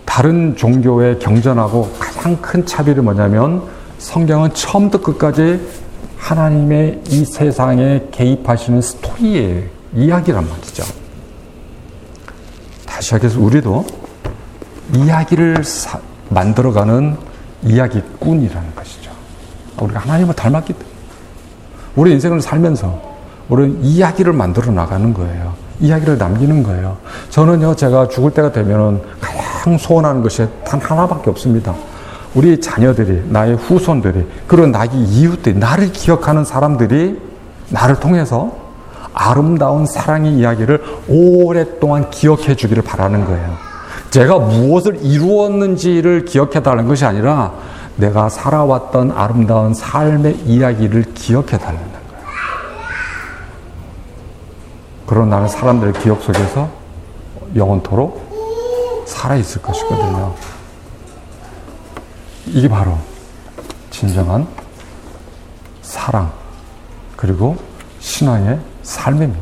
다른 0.04 0.56
종교의 0.56 1.18
경전하고 1.18 1.92
가장 1.98 2.36
큰 2.40 2.64
차별이 2.64 3.00
뭐냐면 3.00 3.62
성경은 3.98 4.54
처음부터 4.54 5.04
끝까지 5.04 5.60
하나님의 6.16 7.02
이 7.08 7.24
세상에 7.24 8.08
개입하시는 8.10 8.80
스토리의 8.80 9.68
이야기란 9.94 10.48
말이죠. 10.48 11.05
하겠습 13.14 13.40
우리도 13.40 13.84
이야기를 14.94 15.64
사, 15.64 15.98
만들어가는 16.28 17.16
이야기꾼이라는 17.62 18.74
것이죠. 18.74 19.10
우리가 19.80 20.00
하나님을 20.00 20.34
닮았기 20.34 20.72
때문에. 20.72 20.96
우리 21.96 22.12
인생을 22.12 22.40
살면서 22.40 23.16
우리는 23.48 23.82
이야기를 23.82 24.32
만들어 24.32 24.70
나가는 24.72 25.12
거예요. 25.14 25.54
이야기를 25.80 26.18
남기는 26.18 26.62
거예요. 26.62 26.96
저는요, 27.30 27.76
제가 27.76 28.08
죽을 28.08 28.30
때가 28.32 28.52
되면은 28.52 29.02
가장 29.20 29.78
소원하는 29.78 30.22
것이 30.22 30.46
단 30.64 30.80
하나밖에 30.80 31.30
없습니다. 31.30 31.74
우리 32.34 32.60
자녀들이, 32.60 33.24
나의 33.28 33.56
후손들이, 33.56 34.26
그리고 34.46 34.66
나의 34.66 34.90
이웃들이, 34.92 35.58
나를 35.58 35.92
기억하는 35.92 36.44
사람들이 36.44 37.20
나를 37.70 37.96
통해서 37.96 38.65
아름다운 39.18 39.86
사랑의 39.86 40.34
이야기를 40.34 40.84
오랫동안 41.08 42.10
기억해 42.10 42.54
주기를 42.54 42.82
바라는 42.82 43.24
거예요. 43.24 43.56
제가 44.10 44.38
무엇을 44.38 44.98
이루었는지를 45.02 46.26
기억해 46.26 46.62
달라는 46.62 46.86
것이 46.86 47.06
아니라 47.06 47.54
내가 47.96 48.28
살아왔던 48.28 49.12
아름다운 49.12 49.72
삶의 49.72 50.40
이야기를 50.44 51.14
기억해 51.14 51.46
달라는 51.46 51.80
거예요. 51.80 51.96
그런 55.06 55.30
나는 55.30 55.48
사람들의 55.48 55.94
기억 55.94 56.22
속에서 56.22 56.68
영원토록 57.54 59.04
살아있을 59.06 59.62
것이거든요. 59.62 60.34
이게 62.48 62.68
바로 62.68 62.98
진정한 63.90 64.46
사랑, 65.80 66.30
그리고 67.16 67.56
신앙의 67.98 68.58
삶입니다. 68.86 69.40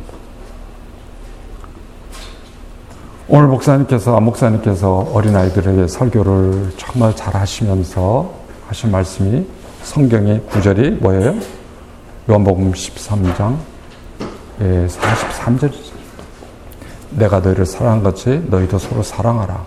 오늘 3.29 3.49
목사님께서, 3.49 4.17
안 4.17 4.25
목사님께서 4.25 5.11
어린아이들에게 5.13 5.87
설교를 5.87 6.73
정말 6.79 7.15
잘 7.15 7.35
하시면서 7.35 8.33
하신 8.69 8.91
말씀이 8.91 9.47
성경의 9.83 10.43
구절이 10.47 10.93
뭐예요? 10.93 11.35
요한복음 12.29 12.73
13장 12.73 13.57
43절이죠. 14.59 15.75
예, 15.75 15.95
내가 17.11 17.41
너희를 17.41 17.67
사랑한 17.67 18.03
것이 18.03 18.43
너희도 18.49 18.79
서로 18.79 19.03
사랑하라. 19.03 19.63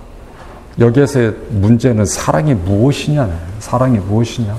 여기에서의 0.80 1.36
문제는 1.49 2.05
사랑이 2.05 2.53
무엇이냐 2.55 3.30
사랑이 3.59 3.99
무엇이냐? 3.99 4.55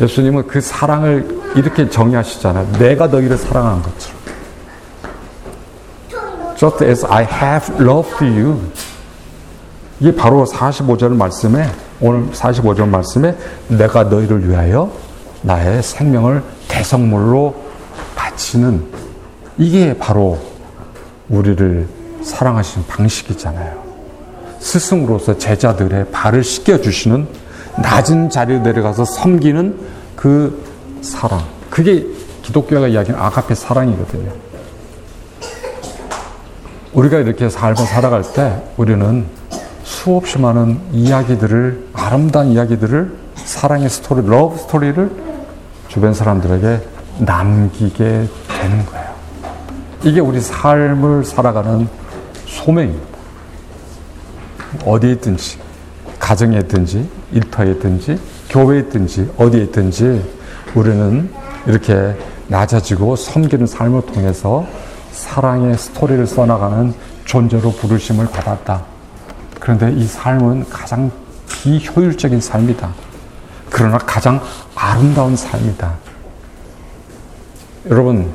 예수님은 0.00 0.46
그 0.46 0.60
사랑을 0.60 1.40
이렇게 1.56 1.88
정의하시잖아요. 1.88 2.72
내가 2.72 3.08
너희를 3.08 3.36
사랑한 3.36 3.82
것처럼. 3.82 4.18
Just 6.56 6.84
as 6.84 7.06
I 7.06 7.24
have 7.24 7.84
loved 7.84 8.24
you. 8.24 8.60
이게 10.00 10.14
바로 10.14 10.44
45절 10.44 11.14
말씀에, 11.14 11.68
오늘 12.00 12.30
45절 12.30 12.88
말씀에 12.88 13.36
내가 13.68 14.04
너희를 14.04 14.48
위하여 14.48 14.90
나의 15.42 15.82
생명을 15.82 16.42
대성물로 16.68 17.54
바치는 18.14 18.84
이게 19.56 19.96
바로 19.96 20.38
우리를 21.28 21.88
사랑하시는 22.22 22.86
방식이잖아요. 22.86 23.82
스승으로서 24.60 25.38
제자들의 25.38 26.10
발을 26.10 26.44
씻겨주시는 26.44 27.26
낮은 27.82 28.30
자리에 28.30 28.58
내려가서 28.58 29.04
섬기는 29.04 29.78
그 30.16 30.64
사랑. 31.00 31.40
그게 31.70 32.06
기독교가 32.42 32.88
이야기하는 32.88 33.24
아가페 33.24 33.54
사랑이거든요. 33.54 34.32
우리가 36.92 37.18
이렇게 37.18 37.48
삶을 37.48 37.76
살아갈 37.76 38.22
때 38.22 38.62
우리는 38.76 39.26
수없이 39.84 40.38
많은 40.38 40.80
이야기들을, 40.92 41.88
아름다운 41.92 42.48
이야기들을, 42.48 43.12
사랑의 43.36 43.88
스토리, 43.88 44.26
love 44.26 44.58
story를 44.58 45.10
주변 45.88 46.14
사람들에게 46.14 46.80
남기게 47.18 48.28
되는 48.48 48.86
거예요. 48.86 49.08
이게 50.04 50.20
우리 50.20 50.40
삶을 50.40 51.24
살아가는 51.24 51.88
소명입니다. 52.46 53.18
어디에 54.84 55.12
있든지, 55.12 55.58
가정에 56.18 56.58
있든지, 56.58 57.08
일터에 57.32 57.72
있든지, 57.72 58.18
교회에 58.50 58.80
있든지, 58.80 59.30
어디에 59.36 59.62
있든지, 59.64 60.22
우리는 60.74 61.30
이렇게 61.66 62.16
낮아지고 62.48 63.16
섬기는 63.16 63.66
삶을 63.66 64.02
통해서 64.06 64.66
사랑의 65.12 65.76
스토리를 65.76 66.26
써나가는 66.26 66.94
존재로 67.24 67.72
부르심을 67.72 68.26
받았다. 68.26 68.84
그런데 69.60 69.92
이 69.92 70.06
삶은 70.06 70.68
가장 70.70 71.10
비효율적인 71.48 72.40
삶이다. 72.40 72.90
그러나 73.70 73.98
가장 73.98 74.40
아름다운 74.74 75.36
삶이다. 75.36 75.94
여러분, 77.90 78.30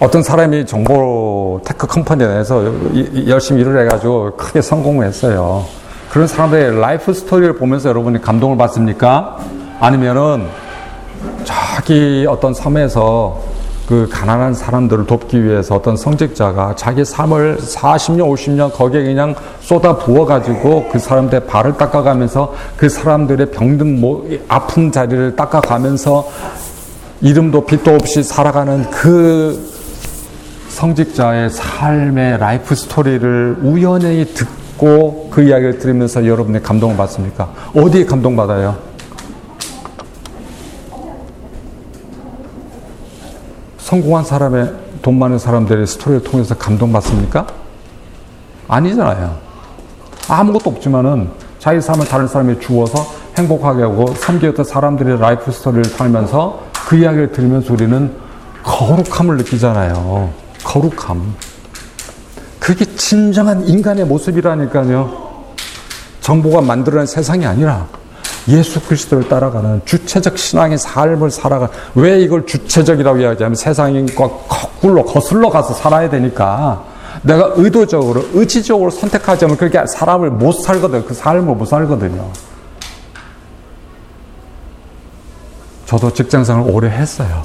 어떤 0.00 0.22
사람이 0.22 0.66
정보 0.66 1.60
tech 1.64 1.86
company 1.86 2.26
내에서 2.26 2.64
열심히 3.26 3.62
일을 3.62 3.86
해가지고 3.86 4.36
크게 4.36 4.60
성공을 4.60 5.06
했어요. 5.06 5.64
그런 6.14 6.28
사람들의 6.28 6.80
life 6.80 7.12
story를 7.12 7.56
보면서 7.56 7.88
여러분이 7.88 8.20
감동을 8.22 8.56
받습니까? 8.56 9.36
아니면은 9.80 10.46
자기 11.42 12.24
어떤 12.28 12.54
섬에서 12.54 13.42
그 13.88 14.08
가난한 14.08 14.54
사람들을 14.54 15.06
돕기 15.06 15.42
위해서 15.42 15.74
어떤 15.74 15.96
성직자가 15.96 16.76
자기 16.76 17.04
삶을 17.04 17.56
40년, 17.56 18.32
50년 18.32 18.72
거기에 18.72 19.02
그냥 19.02 19.34
쏟아 19.60 19.96
부어가지고 19.96 20.90
그 20.92 21.00
사람들의 21.00 21.48
발을 21.48 21.76
닦아가면서 21.76 22.54
그 22.76 22.88
사람들의 22.88 23.50
병든 23.50 24.00
모, 24.00 24.24
아픈 24.46 24.92
자리를 24.92 25.34
닦아가면서 25.34 26.28
이름도 27.22 27.66
빛도 27.66 27.92
없이 27.92 28.22
살아가는 28.22 28.88
그 28.88 29.68
성직자의 30.68 31.50
삶의 31.50 32.38
life 32.38 32.76
story를 32.76 33.56
우연히 33.64 34.24
듣고 34.32 34.63
그 34.78 35.42
이야기를 35.42 35.78
들으면서 35.78 36.26
여러분이 36.26 36.62
감동을 36.62 36.96
받습니까? 36.96 37.52
어디에 37.74 38.04
감동받아요? 38.04 38.76
성공한 43.78 44.24
사람의 44.24 44.72
돈 45.02 45.18
많은 45.18 45.38
사람들의 45.38 45.86
스토리를 45.86 46.24
통해서 46.24 46.54
감동받습니까? 46.54 47.46
아니잖아요. 48.66 49.36
아무것도 50.28 50.70
없지만은 50.70 51.28
자기 51.58 51.80
삶을 51.80 52.06
다른 52.06 52.26
사람에 52.26 52.58
주어서 52.58 53.06
행복하게 53.36 53.82
하고 53.82 54.06
섬기었던 54.06 54.64
사람들의 54.64 55.18
life 55.18 55.50
story를 55.52 55.84
살면서 55.84 56.62
그 56.88 56.96
이야기를 56.96 57.32
들으면서 57.32 57.72
우리는 57.72 58.12
거룩함을 58.62 59.36
느끼잖아요. 59.38 60.30
거룩함. 60.64 61.34
그게 62.64 62.86
진정한 62.96 63.68
인간의 63.68 64.06
모습이라니까요. 64.06 65.44
정보가 66.22 66.62
만들어낸 66.62 67.04
세상이 67.04 67.44
아니라 67.44 67.86
예수 68.48 68.80
그리스도를 68.80 69.28
따라가는 69.28 69.82
주체적 69.84 70.38
신앙의 70.38 70.78
삶을 70.78 71.30
살아가 71.30 71.68
왜 71.94 72.22
이걸 72.22 72.46
주체적이라고 72.46 73.18
이야기하면 73.18 73.54
세상과 73.54 74.28
거꾸로 74.48 75.04
거슬러 75.04 75.50
가서 75.50 75.74
살아야 75.74 76.08
되니까 76.08 76.82
내가 77.20 77.52
의도적으로 77.54 78.24
의지적으로 78.32 78.88
선택하지 78.88 79.44
않으면 79.44 79.58
그렇게 79.58 79.86
삶을 79.86 80.30
못 80.30 80.52
살거든 80.52 81.04
그 81.04 81.12
삶을 81.12 81.54
못 81.54 81.66
살거든요. 81.66 82.30
저도 85.84 86.14
직장생활 86.14 86.70
오래 86.70 86.88
했어요. 86.88 87.42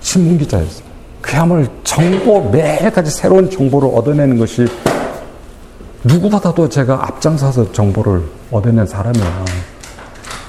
신문 0.00 0.38
기자였어요. 0.38 0.85
그야말로 1.26 1.66
정보, 1.82 2.48
매일까지 2.50 3.10
새로운 3.10 3.50
정보를 3.50 3.90
얻어내는 3.92 4.38
것이 4.38 4.64
누구보다도 6.04 6.68
제가 6.68 7.04
앞장서서 7.08 7.72
정보를 7.72 8.22
얻어낸 8.52 8.86
사람이에요. 8.86 9.44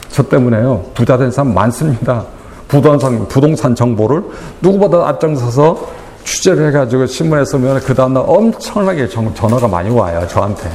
저 0.09 0.21
때문에요. 0.21 0.84
부자 0.93 1.17
된 1.17 1.32
사람 1.32 1.53
많습니다. 1.53 2.23
부동산, 2.67 3.28
부동산 3.28 3.73
정보를 3.73 4.23
누구보다 4.61 5.07
앞장서서 5.09 5.89
취재를 6.23 6.67
해가지고 6.67 7.07
신문에 7.07 7.43
쓰면 7.45 7.80
그 7.80 7.95
다음날 7.95 8.23
엄청나게 8.28 9.07
전화가 9.07 9.67
많이 9.67 9.89
와요. 9.89 10.28
저한테. 10.28 10.69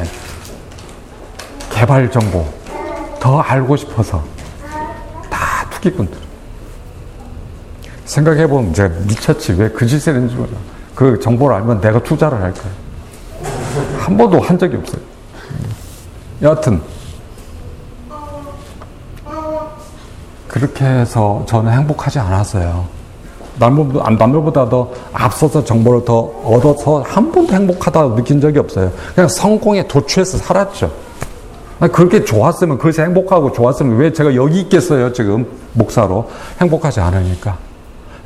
개발 1.70 2.10
정보. 2.10 2.44
더 3.20 3.38
알고 3.40 3.76
싶어서. 3.76 4.22
다 5.30 5.68
투기꾼들. 5.70 6.21
생각해보면 8.12 8.74
제가 8.74 8.94
미쳤지. 9.08 9.52
왜 9.54 9.68
그 9.70 9.86
짓을 9.86 10.14
했는지 10.14 10.34
몰라. 10.34 10.50
그 10.94 11.18
정보를 11.18 11.56
알면 11.56 11.80
내가 11.80 11.98
투자를 12.02 12.40
할 12.40 12.52
거예요. 12.52 12.82
한 13.98 14.16
번도 14.16 14.40
한 14.40 14.58
적이 14.58 14.76
없어요. 14.76 15.00
여하튼. 16.42 16.80
그렇게 20.46 20.84
해서 20.84 21.42
저는 21.48 21.72
행복하지 21.72 22.18
않았어요. 22.18 22.86
남들보다, 23.58 24.10
남들보다 24.10 24.68
더 24.68 24.90
앞서서 25.12 25.64
정보를 25.64 26.04
더 26.04 26.18
얻어서 26.44 27.00
한 27.02 27.32
번도 27.32 27.54
행복하다 27.54 28.14
느낀 28.16 28.40
적이 28.40 28.58
없어요. 28.58 28.92
그냥 29.14 29.28
성공에 29.28 29.86
도취해서 29.88 30.36
살았죠. 30.36 30.90
그렇게 31.92 32.24
좋았으면, 32.24 32.78
그래서 32.78 33.02
행복하고 33.02 33.52
좋았으면 33.52 33.96
왜 33.96 34.12
제가 34.12 34.34
여기 34.34 34.60
있겠어요, 34.60 35.12
지금, 35.12 35.46
목사로. 35.72 36.28
행복하지 36.60 37.00
않으니까. 37.00 37.56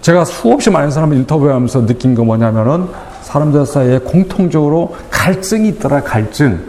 제가 0.00 0.24
수없이 0.24 0.70
많은 0.70 0.90
사람을 0.90 1.16
인터뷰하면서 1.16 1.86
느낀 1.86 2.14
거 2.14 2.24
뭐냐면은 2.24 2.88
사람들 3.22 3.66
사이에 3.66 3.98
공통적으로 3.98 4.94
갈증이 5.10 5.68
있더라, 5.70 6.02
갈증. 6.02 6.66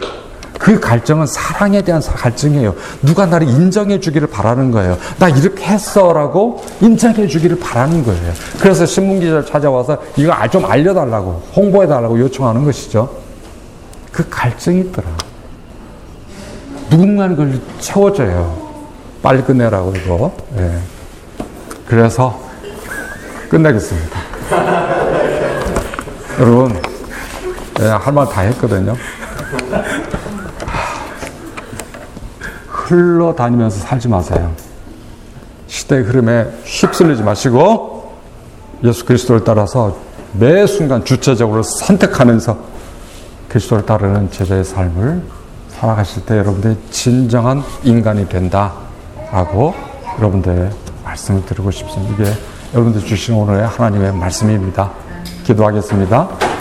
그 0.58 0.80
갈증은 0.80 1.26
사랑에 1.26 1.82
대한 1.82 2.02
갈증이에요. 2.02 2.74
누가 3.02 3.26
나를 3.26 3.48
인정해 3.48 4.00
주기를 4.00 4.26
바라는 4.28 4.72
거예요. 4.72 4.98
나 5.18 5.28
이렇게 5.28 5.64
했어라고 5.64 6.64
인정해 6.80 7.28
주기를 7.28 7.60
바라는 7.60 8.04
거예요. 8.04 8.32
그래서 8.60 8.84
신문 8.84 9.20
기자를 9.20 9.46
찾아와서 9.46 9.98
이거 10.16 10.34
좀 10.48 10.64
알려달라고, 10.66 11.42
홍보해 11.54 11.86
달라고 11.86 12.18
요청하는 12.18 12.64
것이죠. 12.64 13.08
그 14.10 14.28
갈증이 14.28 14.80
있더라. 14.80 15.08
누군가는 16.90 17.36
그걸 17.36 17.60
채워줘요. 17.78 18.68
빨리 19.22 19.42
끝내라고, 19.42 19.94
이거. 19.94 20.36
예. 20.58 20.78
그래서 21.86 22.47
끝내겠습니다. 23.48 24.18
여러분, 26.40 26.80
예, 27.80 27.86
할말 27.86 28.28
다 28.28 28.42
했거든요. 28.42 28.94
흘러다니면서 32.68 33.80
살지 33.80 34.08
마세요. 34.08 34.52
시대의 35.66 36.04
흐름에 36.04 36.46
휩쓸리지 36.64 37.22
마시고 37.22 38.14
예수 38.84 39.04
그리스도를 39.04 39.44
따라서 39.44 39.96
매 40.32 40.66
순간 40.66 41.04
주체적으로 41.04 41.62
선택하면서 41.62 42.58
그리스도를 43.48 43.86
따르는 43.86 44.30
제자의 44.30 44.64
삶을 44.64 45.22
살아가실 45.68 46.26
때 46.26 46.38
여러분들이 46.38 46.76
진정한 46.90 47.62
인간이 47.82 48.28
된다라고 48.28 49.74
여러분들 50.18 50.70
말씀을 51.04 51.44
드리고 51.46 51.70
싶습니다. 51.70 52.14
이게 52.14 52.32
여러분들 52.74 53.00
주신 53.00 53.34
오늘의 53.34 53.66
하나님의 53.66 54.12
말씀입니다. 54.12 54.92
기도하겠습니다. 55.44 56.47